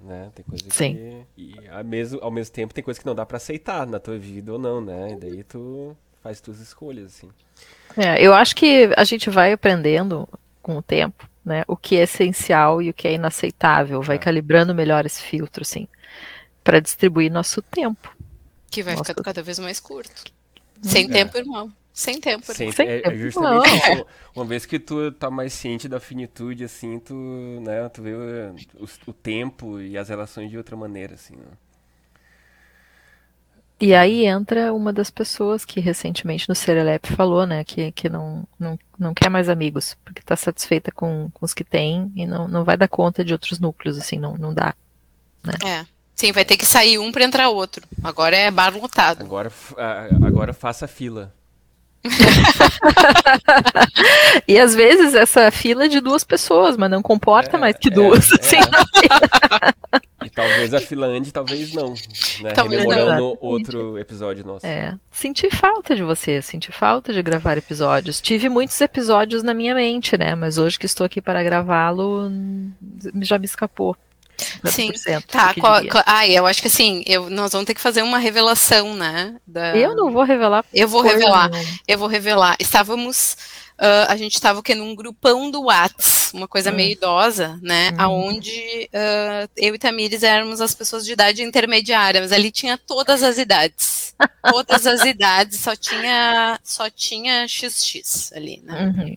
Né? 0.02 0.30
Tem 0.34 0.44
coisas 0.44 0.72
Sim. 0.72 0.94
que. 1.36 1.42
E 1.42 1.68
ao 1.68 1.84
mesmo, 1.84 2.20
ao 2.22 2.30
mesmo 2.30 2.54
tempo 2.54 2.72
tem 2.72 2.84
coisas 2.84 3.00
que 3.00 3.06
não 3.06 3.14
dá 3.14 3.26
pra 3.26 3.36
aceitar 3.36 3.86
na 3.86 3.98
tua 3.98 4.16
vida 4.16 4.52
ou 4.52 4.58
não, 4.58 4.80
né? 4.80 5.12
E 5.12 5.16
daí 5.16 5.42
tu 5.42 5.96
faz 6.22 6.40
tuas 6.40 6.60
escolhas, 6.60 7.06
assim. 7.06 7.28
É, 7.96 8.24
eu 8.24 8.32
acho 8.32 8.54
que 8.54 8.90
a 8.96 9.04
gente 9.04 9.28
vai 9.28 9.52
aprendendo 9.52 10.28
com 10.62 10.76
o 10.76 10.82
tempo, 10.82 11.28
né, 11.48 11.64
o 11.66 11.76
que 11.76 11.96
é 11.96 12.02
essencial 12.02 12.80
e 12.80 12.90
o 12.90 12.94
que 12.94 13.08
é 13.08 13.14
inaceitável, 13.14 14.00
vai 14.02 14.16
É. 14.16 14.18
calibrando 14.18 14.74
melhor 14.74 15.04
esse 15.06 15.20
filtro, 15.22 15.62
assim, 15.62 15.88
para 16.62 16.80
distribuir 16.80 17.32
nosso 17.32 17.60
tempo. 17.62 18.14
Que 18.70 18.82
vai 18.82 18.94
Nossa. 18.94 19.06
ficando 19.12 19.24
cada 19.24 19.42
vez 19.42 19.58
mais 19.58 19.80
curto. 19.80 20.24
Sem 20.82 21.06
É. 21.06 21.08
tempo, 21.08 21.36
irmão. 21.38 21.72
Sem 21.92 22.20
tempo, 22.20 22.44
irmão. 22.52 22.54
Sem- 22.56 22.70
Sem 22.72 22.86
é, 22.88 22.98
é 22.98 23.00
tempo, 23.00 23.16
justamente 23.16 23.68
isso. 23.94 24.06
Uma 24.36 24.44
vez 24.44 24.64
que 24.66 24.78
tu 24.78 25.10
tá 25.10 25.28
mais 25.30 25.52
ciente 25.52 25.88
da 25.88 25.98
finitude, 25.98 26.62
assim, 26.62 27.00
tu, 27.00 27.14
né, 27.62 27.88
tu 27.88 28.02
vê 28.02 28.12
o, 28.12 28.54
o- 28.84 29.10
o 29.10 29.12
tempo 29.12 29.80
e 29.80 29.98
as 29.98 30.08
relações 30.08 30.48
de 30.50 30.56
outra 30.56 30.76
maneira, 30.76 31.14
assim, 31.14 31.34
né? 31.34 31.46
E 33.80 33.94
aí 33.94 34.26
entra 34.26 34.72
uma 34.74 34.92
das 34.92 35.08
pessoas 35.08 35.64
que 35.64 35.78
recentemente 35.78 36.48
no 36.48 36.54
Serelep 36.54 37.12
falou, 37.14 37.46
né, 37.46 37.62
que, 37.62 37.92
que 37.92 38.08
não, 38.08 38.42
não, 38.58 38.76
não 38.98 39.14
quer 39.14 39.28
mais 39.30 39.48
amigos, 39.48 39.96
porque 40.04 40.20
está 40.20 40.34
satisfeita 40.34 40.90
com, 40.90 41.30
com 41.32 41.44
os 41.46 41.54
que 41.54 41.62
tem 41.62 42.10
e 42.16 42.26
não, 42.26 42.48
não 42.48 42.64
vai 42.64 42.76
dar 42.76 42.88
conta 42.88 43.24
de 43.24 43.32
outros 43.32 43.60
núcleos, 43.60 43.96
assim, 43.96 44.18
não, 44.18 44.36
não 44.36 44.52
dá. 44.52 44.74
É. 45.64 45.86
Sim, 46.16 46.32
vai 46.32 46.44
ter 46.44 46.56
que 46.56 46.66
sair 46.66 46.98
um 46.98 47.12
pra 47.12 47.22
entrar 47.22 47.48
outro. 47.50 47.86
Agora 48.02 48.36
é 48.36 48.50
bar 48.50 48.76
lotado. 48.76 49.22
Agora, 49.22 49.52
agora 50.26 50.52
faça 50.52 50.88
fila. 50.88 51.32
E 54.46 54.58
às 54.58 54.74
vezes 54.74 55.14
essa 55.14 55.50
fila 55.50 55.84
é 55.84 55.88
de 55.88 56.00
duas 56.00 56.24
pessoas, 56.24 56.76
mas 56.76 56.90
não 56.90 57.02
comporta 57.02 57.56
É, 57.56 57.60
mais 57.60 57.76
que 57.76 57.88
é, 57.88 57.90
duas. 57.90 58.30
é. 58.32 58.34
assim. 58.36 58.56
E 60.24 60.28
talvez 60.30 60.74
a 60.74 60.78
ande, 61.06 61.32
talvez 61.32 61.72
não. 61.72 61.94
Né? 62.40 62.50
Talvez 62.54 62.82
não. 62.84 62.90
Rememorando 62.90 63.38
outro 63.40 63.96
episódio 63.98 64.44
nosso. 64.44 64.66
É, 64.66 64.94
senti 65.12 65.48
falta 65.50 65.94
de 65.94 66.02
você, 66.02 66.42
senti 66.42 66.72
falta 66.72 67.12
de 67.12 67.22
gravar 67.22 67.56
episódios. 67.56 68.20
Tive 68.20 68.48
muitos 68.48 68.80
episódios 68.80 69.42
na 69.44 69.54
minha 69.54 69.74
mente, 69.74 70.16
né? 70.18 70.34
Mas 70.34 70.58
hoje 70.58 70.78
que 70.78 70.86
estou 70.86 71.04
aqui 71.04 71.20
para 71.22 71.42
gravá-lo, 71.44 72.26
hum, 72.28 72.72
já 73.22 73.38
me 73.38 73.44
escapou. 73.44 73.96
Sim. 74.66 74.92
50%, 74.92 75.24
Tá, 75.26 75.52
qual, 75.54 75.84
qual- 75.86 76.04
ah, 76.06 76.26
eu 76.28 76.46
acho 76.46 76.62
que 76.62 76.68
assim, 76.68 77.02
eu, 77.06 77.28
nós 77.28 77.52
vamos 77.52 77.66
ter 77.66 77.74
que 77.74 77.80
fazer 77.80 78.02
uma 78.02 78.18
revelação, 78.18 78.94
né? 78.94 79.36
da- 79.46 79.76
Eu 79.76 79.96
não 79.96 80.12
vou 80.12 80.22
revelar. 80.22 80.64
Eu 80.72 80.86
vou 80.88 81.02
revelar. 81.02 81.50
nenhuma. 81.50 81.70
Eu 81.86 81.98
vou 81.98 82.08
revelar. 82.08 82.56
Estávamos. 82.60 83.36
Ah, 83.78 84.06
a 84.12 84.16
gente 84.16 84.34
estava 84.34 84.58
o 84.60 84.62
quê? 84.62 84.74
Num 84.74 84.94
grupão 84.94 85.50
do 85.50 85.62
Whats, 85.64 86.32
uma 86.34 86.48
coisa 86.48 86.70
Hum. 86.70 86.74
meio 86.74 86.92
idosa, 86.92 87.58
né? 87.62 87.90
Uhum. 87.90 87.96
Aonde 88.00 88.90
ah, 88.92 89.48
eu 89.56 89.74
e 89.74 89.78
Tamires 89.78 90.22
éramos 90.22 90.60
as 90.60 90.74
pessoas 90.74 91.04
de 91.04 91.12
idade 91.12 91.42
intermediária, 91.42 92.20
mas 92.20 92.32
ali 92.32 92.50
tinha 92.50 92.76
todas 92.78 93.22
as 93.22 93.38
idades. 93.38 94.14
Todas 94.50 94.86
as 94.86 95.04
idades, 95.04 95.60
só 95.60 95.76
tinha 95.76 96.58
só 96.64 96.90
tinha 96.90 97.46
XX 97.46 98.32
ali, 98.32 98.60
né? 98.64 98.86
Uhum. 98.96 99.16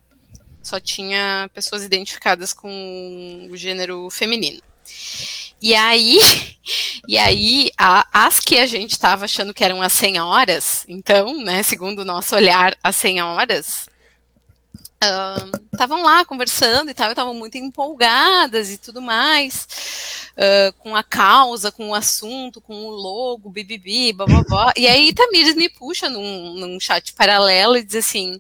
Só 0.62 0.80
tinha 0.80 1.50
pessoas 1.56 1.84
identificadas 1.84 2.54
com 2.54 3.47
o 3.52 3.58
gênero 3.58 4.10
feminino. 4.12 4.62
E 5.62 5.74
aí, 5.76 6.19
e 7.08 7.17
aí 7.17 7.71
a- 7.78 8.06
as 8.12 8.39
que 8.39 8.58
a 8.60 8.65
gente 8.67 8.91
estava 8.91 9.26
achando 9.26 9.54
que 9.54 9.63
eram 9.63 9.82
as 9.82 9.93
senhoras, 9.93 10.86
então, 10.88 11.38
né, 11.43 11.62
segundo 11.63 12.00
o 12.00 12.06
nosso 12.06 12.36
olhar, 12.36 12.76
as 12.84 12.95
senhoras, 12.95 13.88
estavam 15.71 16.03
lá 16.03 16.23
conversando 16.25 16.91
e 16.91 16.93
tal, 16.93 17.09
estavam 17.09 17.33
muito 17.33 17.57
empolgadas 17.57 18.69
e 18.69 18.77
tudo 18.77 19.01
mais, 19.01 19.67
ah, 20.37 20.73
com 20.79 20.95
a 20.95 21.03
causa, 21.03 21.71
com 21.71 21.89
o 21.89 21.95
assunto, 21.95 22.61
com 22.61 22.85
o 22.85 22.89
logo, 22.89 23.49
bibibi, 23.49 24.13
bababá. 24.13 24.71
E 24.77 24.87
aí 24.87 25.13
Tamires 25.13 25.55
me 25.55 25.69
puxa 25.69 26.09
num, 26.09 26.53
num 26.55 26.79
chat 26.79 27.13
paralelo 27.13 27.77
e 27.77 27.83
diz 27.83 27.95
assim, 27.95 28.39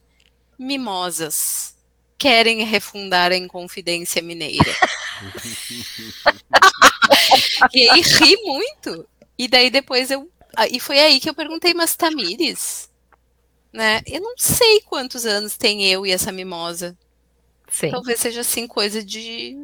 mimosas, 0.57 1.75
querem 2.17 2.63
refundar 2.63 3.31
a 3.31 3.37
Inconfidência 3.37 4.21
Mineira. 4.21 4.71
e 7.73 7.89
aí 7.89 8.01
ri 8.01 8.37
muito. 8.43 9.07
E 9.37 9.47
daí 9.47 9.71
depois 9.71 10.11
eu. 10.11 10.29
ah, 10.55 10.67
E 10.67 10.79
foi 10.79 10.99
aí 10.99 11.19
que 11.19 11.27
eu 11.27 11.33
perguntei, 11.33 11.73
mas 11.73 11.95
Tamires, 11.95 12.87
né? 13.73 14.01
Eu 14.05 14.21
não 14.21 14.33
sei 14.37 14.81
quantos 14.81 15.25
anos 15.25 15.57
tem 15.57 15.85
eu 15.85 16.05
e 16.05 16.11
essa 16.11 16.31
mimosa. 16.31 16.97
Sim. 17.69 17.89
Talvez 17.91 18.19
seja 18.19 18.41
assim, 18.41 18.67
coisa 18.67 19.03
de. 19.03 19.57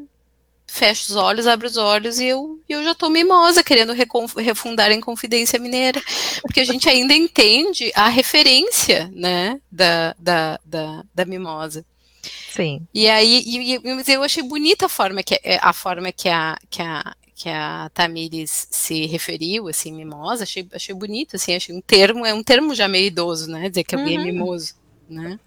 Fecha 0.69 1.03
os 1.09 1.15
olhos, 1.15 1.47
abre 1.47 1.65
os 1.65 1.77
olhos 1.77 2.19
e 2.19 2.25
eu, 2.25 2.59
eu 2.67 2.83
já 2.83 2.93
tô 2.93 3.09
mimosa, 3.09 3.63
querendo 3.63 3.93
refundar 3.93 4.91
a 4.91 4.93
Inconfidência 4.93 5.57
Mineira. 5.57 6.01
Porque 6.41 6.59
a 6.59 6.65
gente 6.65 6.89
ainda 6.89 7.13
entende 7.13 7.89
a 7.95 8.09
referência, 8.09 9.09
né, 9.13 9.61
da, 9.71 10.13
da, 10.19 10.59
da, 10.65 11.03
da 11.15 11.23
mimosa. 11.25 11.85
Sim. 12.51 12.85
E 12.93 13.07
aí, 13.07 13.43
e- 13.45 13.75
e- 13.75 13.95
mas 13.95 14.09
eu 14.09 14.21
achei 14.23 14.43
bonita 14.43 14.87
a 14.87 14.89
forma 14.89 15.23
que 15.23 15.39
é, 15.41 15.57
a 15.61 15.71
forma 15.71 16.11
que 16.11 16.27
a, 16.27 16.57
que 16.69 16.81
a, 16.81 17.15
que 17.37 17.47
a 17.49 17.87
Tamires 17.93 18.67
se 18.71 19.05
referiu, 19.05 19.67
assim, 19.67 19.93
mimosa, 19.93 20.41
achei, 20.43 20.67
achei 20.73 20.95
bonito, 20.95 21.35
assim, 21.35 21.55
achei 21.55 21.75
um 21.75 21.79
termo, 21.81 22.25
é 22.25 22.33
um 22.33 22.41
termo 22.43 22.73
já 22.73 22.87
meio 22.87 23.05
idoso, 23.05 23.47
né, 23.49 23.69
dizer 23.69 23.83
que 23.83 23.93
alguém 23.95 24.15
é 24.15 24.17
Uhum. 24.17 24.25
mimoso, 24.25 24.73
né. 25.07 25.39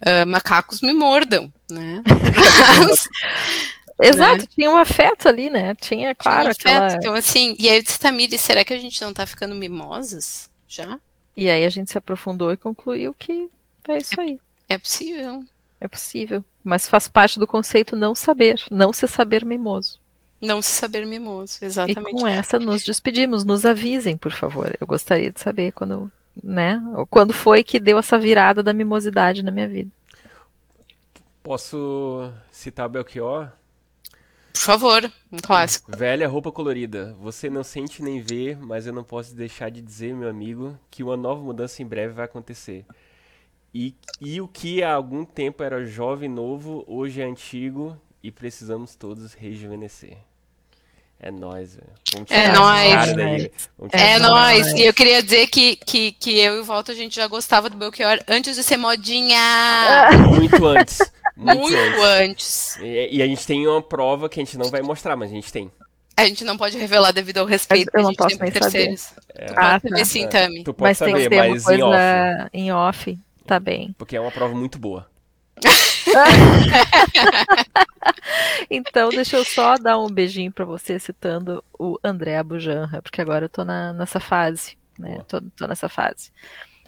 Ah, 0.00 0.24
macacos 0.24 0.80
me 0.80 0.92
mordam, 0.94 1.52
né. 1.70 2.02
Mas, 3.98 4.08
Exato, 4.16 4.46
tinha 4.48 4.70
um 4.70 4.76
afeto 4.76 5.28
ali, 5.28 5.48
né? 5.48 5.74
Tinha, 5.76 6.14
claro, 6.14 6.52
tinha 6.54 6.72
um 6.74 6.76
afeto. 6.76 6.84
aquela. 6.84 6.96
Então, 6.96 7.14
assim, 7.14 7.54
e 7.58 7.68
aí 7.68 7.76
eu 7.76 7.82
disse, 7.82 8.00
Tamires, 8.00 8.40
será 8.40 8.64
que 8.64 8.72
a 8.74 8.78
gente 8.78 9.00
não 9.02 9.12
tá 9.14 9.24
ficando 9.24 9.54
mimosas 9.54 10.50
já? 10.66 10.98
E 11.36 11.48
aí 11.48 11.64
a 11.64 11.70
gente 11.70 11.90
se 11.92 11.98
aprofundou 11.98 12.50
e 12.52 12.56
concluiu 12.56 13.14
que 13.14 13.48
é 13.88 13.98
isso 13.98 14.20
aí. 14.20 14.40
É 14.68 14.78
possível. 14.78 15.44
É 15.80 15.86
possível. 15.86 16.44
Mas 16.64 16.88
faz 16.88 17.06
parte 17.06 17.38
do 17.38 17.46
conceito 17.46 17.94
não 17.94 18.14
saber, 18.14 18.60
não 18.70 18.92
se 18.92 19.06
saber 19.06 19.44
mimoso. 19.44 20.00
Não 20.44 20.60
se 20.60 20.70
saber 20.70 21.06
mimoso, 21.06 21.58
exatamente. 21.62 22.16
E 22.16 22.20
com 22.20 22.26
essa 22.26 22.58
nos 22.58 22.84
despedimos. 22.84 23.44
Nos 23.44 23.64
avisem, 23.64 24.16
por 24.16 24.32
favor. 24.32 24.76
Eu 24.80 24.86
gostaria 24.86 25.32
de 25.32 25.40
saber 25.40 25.72
quando, 25.72 26.10
né? 26.42 26.80
Quando 27.10 27.32
foi 27.32 27.64
que 27.64 27.80
deu 27.80 27.98
essa 27.98 28.18
virada 28.18 28.62
da 28.62 28.72
mimosidade 28.72 29.42
na 29.42 29.50
minha 29.50 29.68
vida. 29.68 29.90
Posso 31.42 32.30
citar 32.50 32.88
Belchior? 32.88 33.50
Por 34.52 34.60
favor, 34.60 35.12
um 35.30 35.38
clássico. 35.38 35.94
Velha 35.94 36.28
roupa 36.28 36.50
colorida. 36.50 37.14
Você 37.20 37.50
não 37.50 37.64
sente 37.64 38.02
nem 38.02 38.20
vê, 38.20 38.56
mas 38.58 38.86
eu 38.86 38.92
não 38.92 39.04
posso 39.04 39.34
deixar 39.34 39.70
de 39.70 39.82
dizer, 39.82 40.14
meu 40.14 40.28
amigo, 40.28 40.78
que 40.90 41.02
uma 41.02 41.16
nova 41.16 41.42
mudança 41.42 41.82
em 41.82 41.86
breve 41.86 42.14
vai 42.14 42.24
acontecer. 42.24 42.86
E, 43.74 43.94
e 44.20 44.40
o 44.40 44.46
que 44.46 44.82
há 44.82 44.94
algum 44.94 45.24
tempo 45.24 45.62
era 45.62 45.84
jovem 45.84 46.28
novo, 46.28 46.84
hoje 46.86 47.20
é 47.20 47.24
antigo 47.24 48.00
e 48.22 48.30
precisamos 48.30 48.94
todos 48.94 49.34
rejuvenescer. 49.34 50.16
É 51.26 51.30
nóis, 51.30 51.74
velho. 51.74 51.88
É 52.28 52.48
nóis. 52.52 53.50
É 53.92 54.18
nóis. 54.18 54.66
E 54.74 54.82
eu 54.82 54.92
queria 54.92 55.22
dizer 55.22 55.46
que, 55.46 55.74
que, 55.76 56.12
que 56.12 56.38
eu 56.38 56.56
e 56.56 56.60
o 56.60 56.64
Volta 56.64 56.92
a 56.92 56.94
gente 56.94 57.16
já 57.16 57.26
gostava 57.26 57.70
do 57.70 57.78
Belchior 57.78 58.18
antes 58.28 58.54
de 58.56 58.62
ser 58.62 58.76
modinha. 58.76 59.38
Muito 60.28 60.60
antes. 60.68 60.98
Muito, 61.34 61.60
Muito 61.60 62.02
antes. 62.02 62.76
E, 62.76 63.16
e, 63.16 63.22
a 63.22 63.26
gente 63.26 63.46
tem 63.46 63.66
uma 63.66 63.80
prova 63.80 64.28
que 64.28 64.38
a 64.38 64.44
gente 64.44 64.58
não 64.58 64.68
vai 64.68 64.82
mostrar, 64.82 65.16
mas 65.16 65.30
a 65.30 65.34
gente 65.34 65.50
tem. 65.50 65.72
A 66.14 66.26
gente 66.26 66.44
não 66.44 66.58
pode 66.58 66.76
revelar 66.76 67.10
devido 67.10 67.38
ao 67.38 67.46
respeito 67.46 67.90
eu 67.94 68.02
não 68.02 68.12
posso 68.12 68.38
nem 68.38 68.52
terceiros. 68.52 69.14
É. 69.34 69.46
Tu 69.46 69.54
ah, 69.56 69.80
pode 69.80 69.94
tá. 69.94 70.04
sim, 70.04 70.28
Tami. 70.28 70.62
Tu 70.62 70.74
pode 70.74 70.90
mas 70.90 70.98
saber, 70.98 71.12
tem 71.12 71.22
que 71.22 71.28
ter 71.30 71.48
mas 71.48 71.68
em 71.68 71.82
off. 71.82 72.50
Em 72.52 72.72
off, 72.72 73.18
tá 73.46 73.58
bem. 73.58 73.94
Porque 73.96 74.14
é 74.14 74.20
uma 74.20 74.30
prova 74.30 74.54
muito 74.54 74.78
boa. 74.78 75.08
então, 78.70 79.08
deixa 79.10 79.36
eu 79.36 79.44
só 79.44 79.76
dar 79.76 79.98
um 79.98 80.08
beijinho 80.08 80.52
para 80.52 80.64
você 80.64 80.98
citando 80.98 81.62
o 81.78 81.98
André 82.02 82.36
Abujanra, 82.36 83.02
porque 83.02 83.20
agora 83.20 83.46
eu 83.46 83.48
tô 83.48 83.64
na, 83.64 83.92
nessa 83.92 84.20
fase, 84.20 84.76
né? 84.98 85.22
Tô, 85.28 85.40
tô 85.40 85.66
nessa 85.66 85.88
fase. 85.88 86.30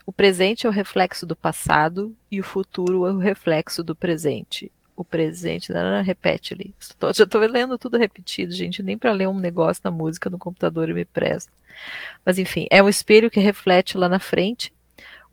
O 0.06 0.12
presente 0.12 0.66
é 0.66 0.70
o 0.70 0.72
reflexo 0.72 1.26
do 1.26 1.34
passado 1.34 2.14
e 2.30 2.40
o 2.40 2.44
futuro 2.44 3.06
é 3.06 3.12
o 3.12 3.18
reflexo 3.18 3.82
do 3.82 3.96
presente. 3.96 4.70
O 4.94 5.04
presente, 5.04 5.72
não, 5.72 5.82
não, 5.82 6.02
repete 6.02 6.54
ali. 6.54 6.74
Tô, 6.98 7.12
já 7.12 7.24
estou 7.24 7.40
lendo 7.40 7.76
tudo 7.76 7.98
repetido, 7.98 8.52
gente. 8.52 8.82
Nem 8.82 8.96
para 8.96 9.12
ler 9.12 9.28
um 9.28 9.38
negócio 9.38 9.82
na 9.84 9.90
música 9.90 10.30
no 10.30 10.38
computador 10.38 10.88
eu 10.88 10.94
me 10.94 11.04
presto. 11.04 11.52
Mas 12.24 12.38
enfim, 12.38 12.66
é 12.70 12.82
um 12.82 12.88
espelho 12.88 13.30
que 13.30 13.40
reflete 13.40 13.98
lá 13.98 14.08
na 14.08 14.20
frente. 14.20 14.72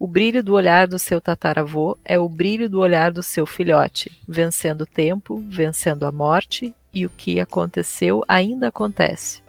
O 0.04 0.08
brilho 0.08 0.44
do 0.44 0.54
olhar 0.54 0.86
do 0.86 1.00
seu 1.00 1.22
tataravô 1.22 1.98
é 2.04 2.20
o 2.20 2.28
brilho 2.28 2.70
do 2.70 2.82
olhar 2.82 3.10
do 3.10 3.24
seu 3.24 3.46
filhote, 3.46 4.12
vencendo 4.28 4.82
o 4.82 4.86
tempo, 4.86 5.42
vencendo 5.48 6.06
a 6.06 6.12
morte, 6.12 6.76
e 6.94 7.06
o 7.06 7.10
que 7.10 7.40
aconteceu 7.40 8.22
ainda 8.28 8.68
acontece. 8.68 9.42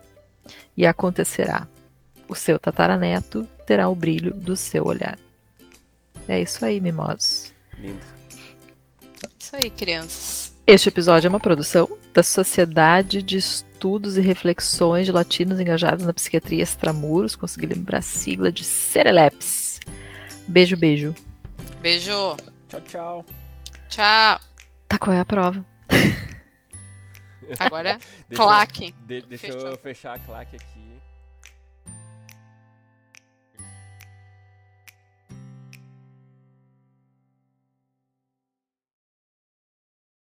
E 0.76 0.86
acontecerá. 0.86 1.66
O 2.28 2.36
seu 2.36 2.56
tataraneto 2.56 3.48
terá 3.66 3.88
o 3.88 3.96
brilho 3.96 4.32
do 4.32 4.54
seu 4.54 4.84
olhar. 4.84 5.18
É 6.28 6.40
isso 6.40 6.64
aí, 6.64 6.80
mimosos. 6.80 7.52
Lindo. 7.76 7.98
Isso 9.36 9.56
aí, 9.56 9.68
crianças. 9.70 10.54
Este 10.64 10.88
episódio 10.88 11.26
é 11.26 11.30
uma 11.30 11.40
produção 11.40 11.88
da 12.12 12.22
Sociedade 12.22 13.24
de 13.24 13.38
Estudos 13.38 14.16
e 14.16 14.20
Reflexões 14.20 15.04
de 15.04 15.10
Latinos 15.10 15.58
Engajados 15.58 16.06
na 16.06 16.12
Psiquiatria 16.12 16.62
Extramuros. 16.62 17.34
Consegui 17.34 17.66
lembrar 17.66 17.98
a 17.98 18.02
sigla 18.02 18.52
de 18.52 18.62
Sereleps. 18.62 19.63
Beijo, 20.46 20.76
beijo. 20.76 21.14
Beijo. 21.80 22.36
Tchau, 22.68 22.80
tchau. 22.82 23.24
Tchau. 23.88 24.40
Tá, 24.88 24.98
qual 24.98 25.16
é 25.16 25.20
a 25.20 25.24
prova? 25.24 25.64
Agora, 27.58 27.98
claque. 28.34 28.94
De, 29.06 29.22
deixa 29.22 29.46
Fechou. 29.46 29.68
eu 29.68 29.78
fechar 29.78 30.14
a 30.14 30.18
claque 30.18 30.56
aqui. 30.56 30.73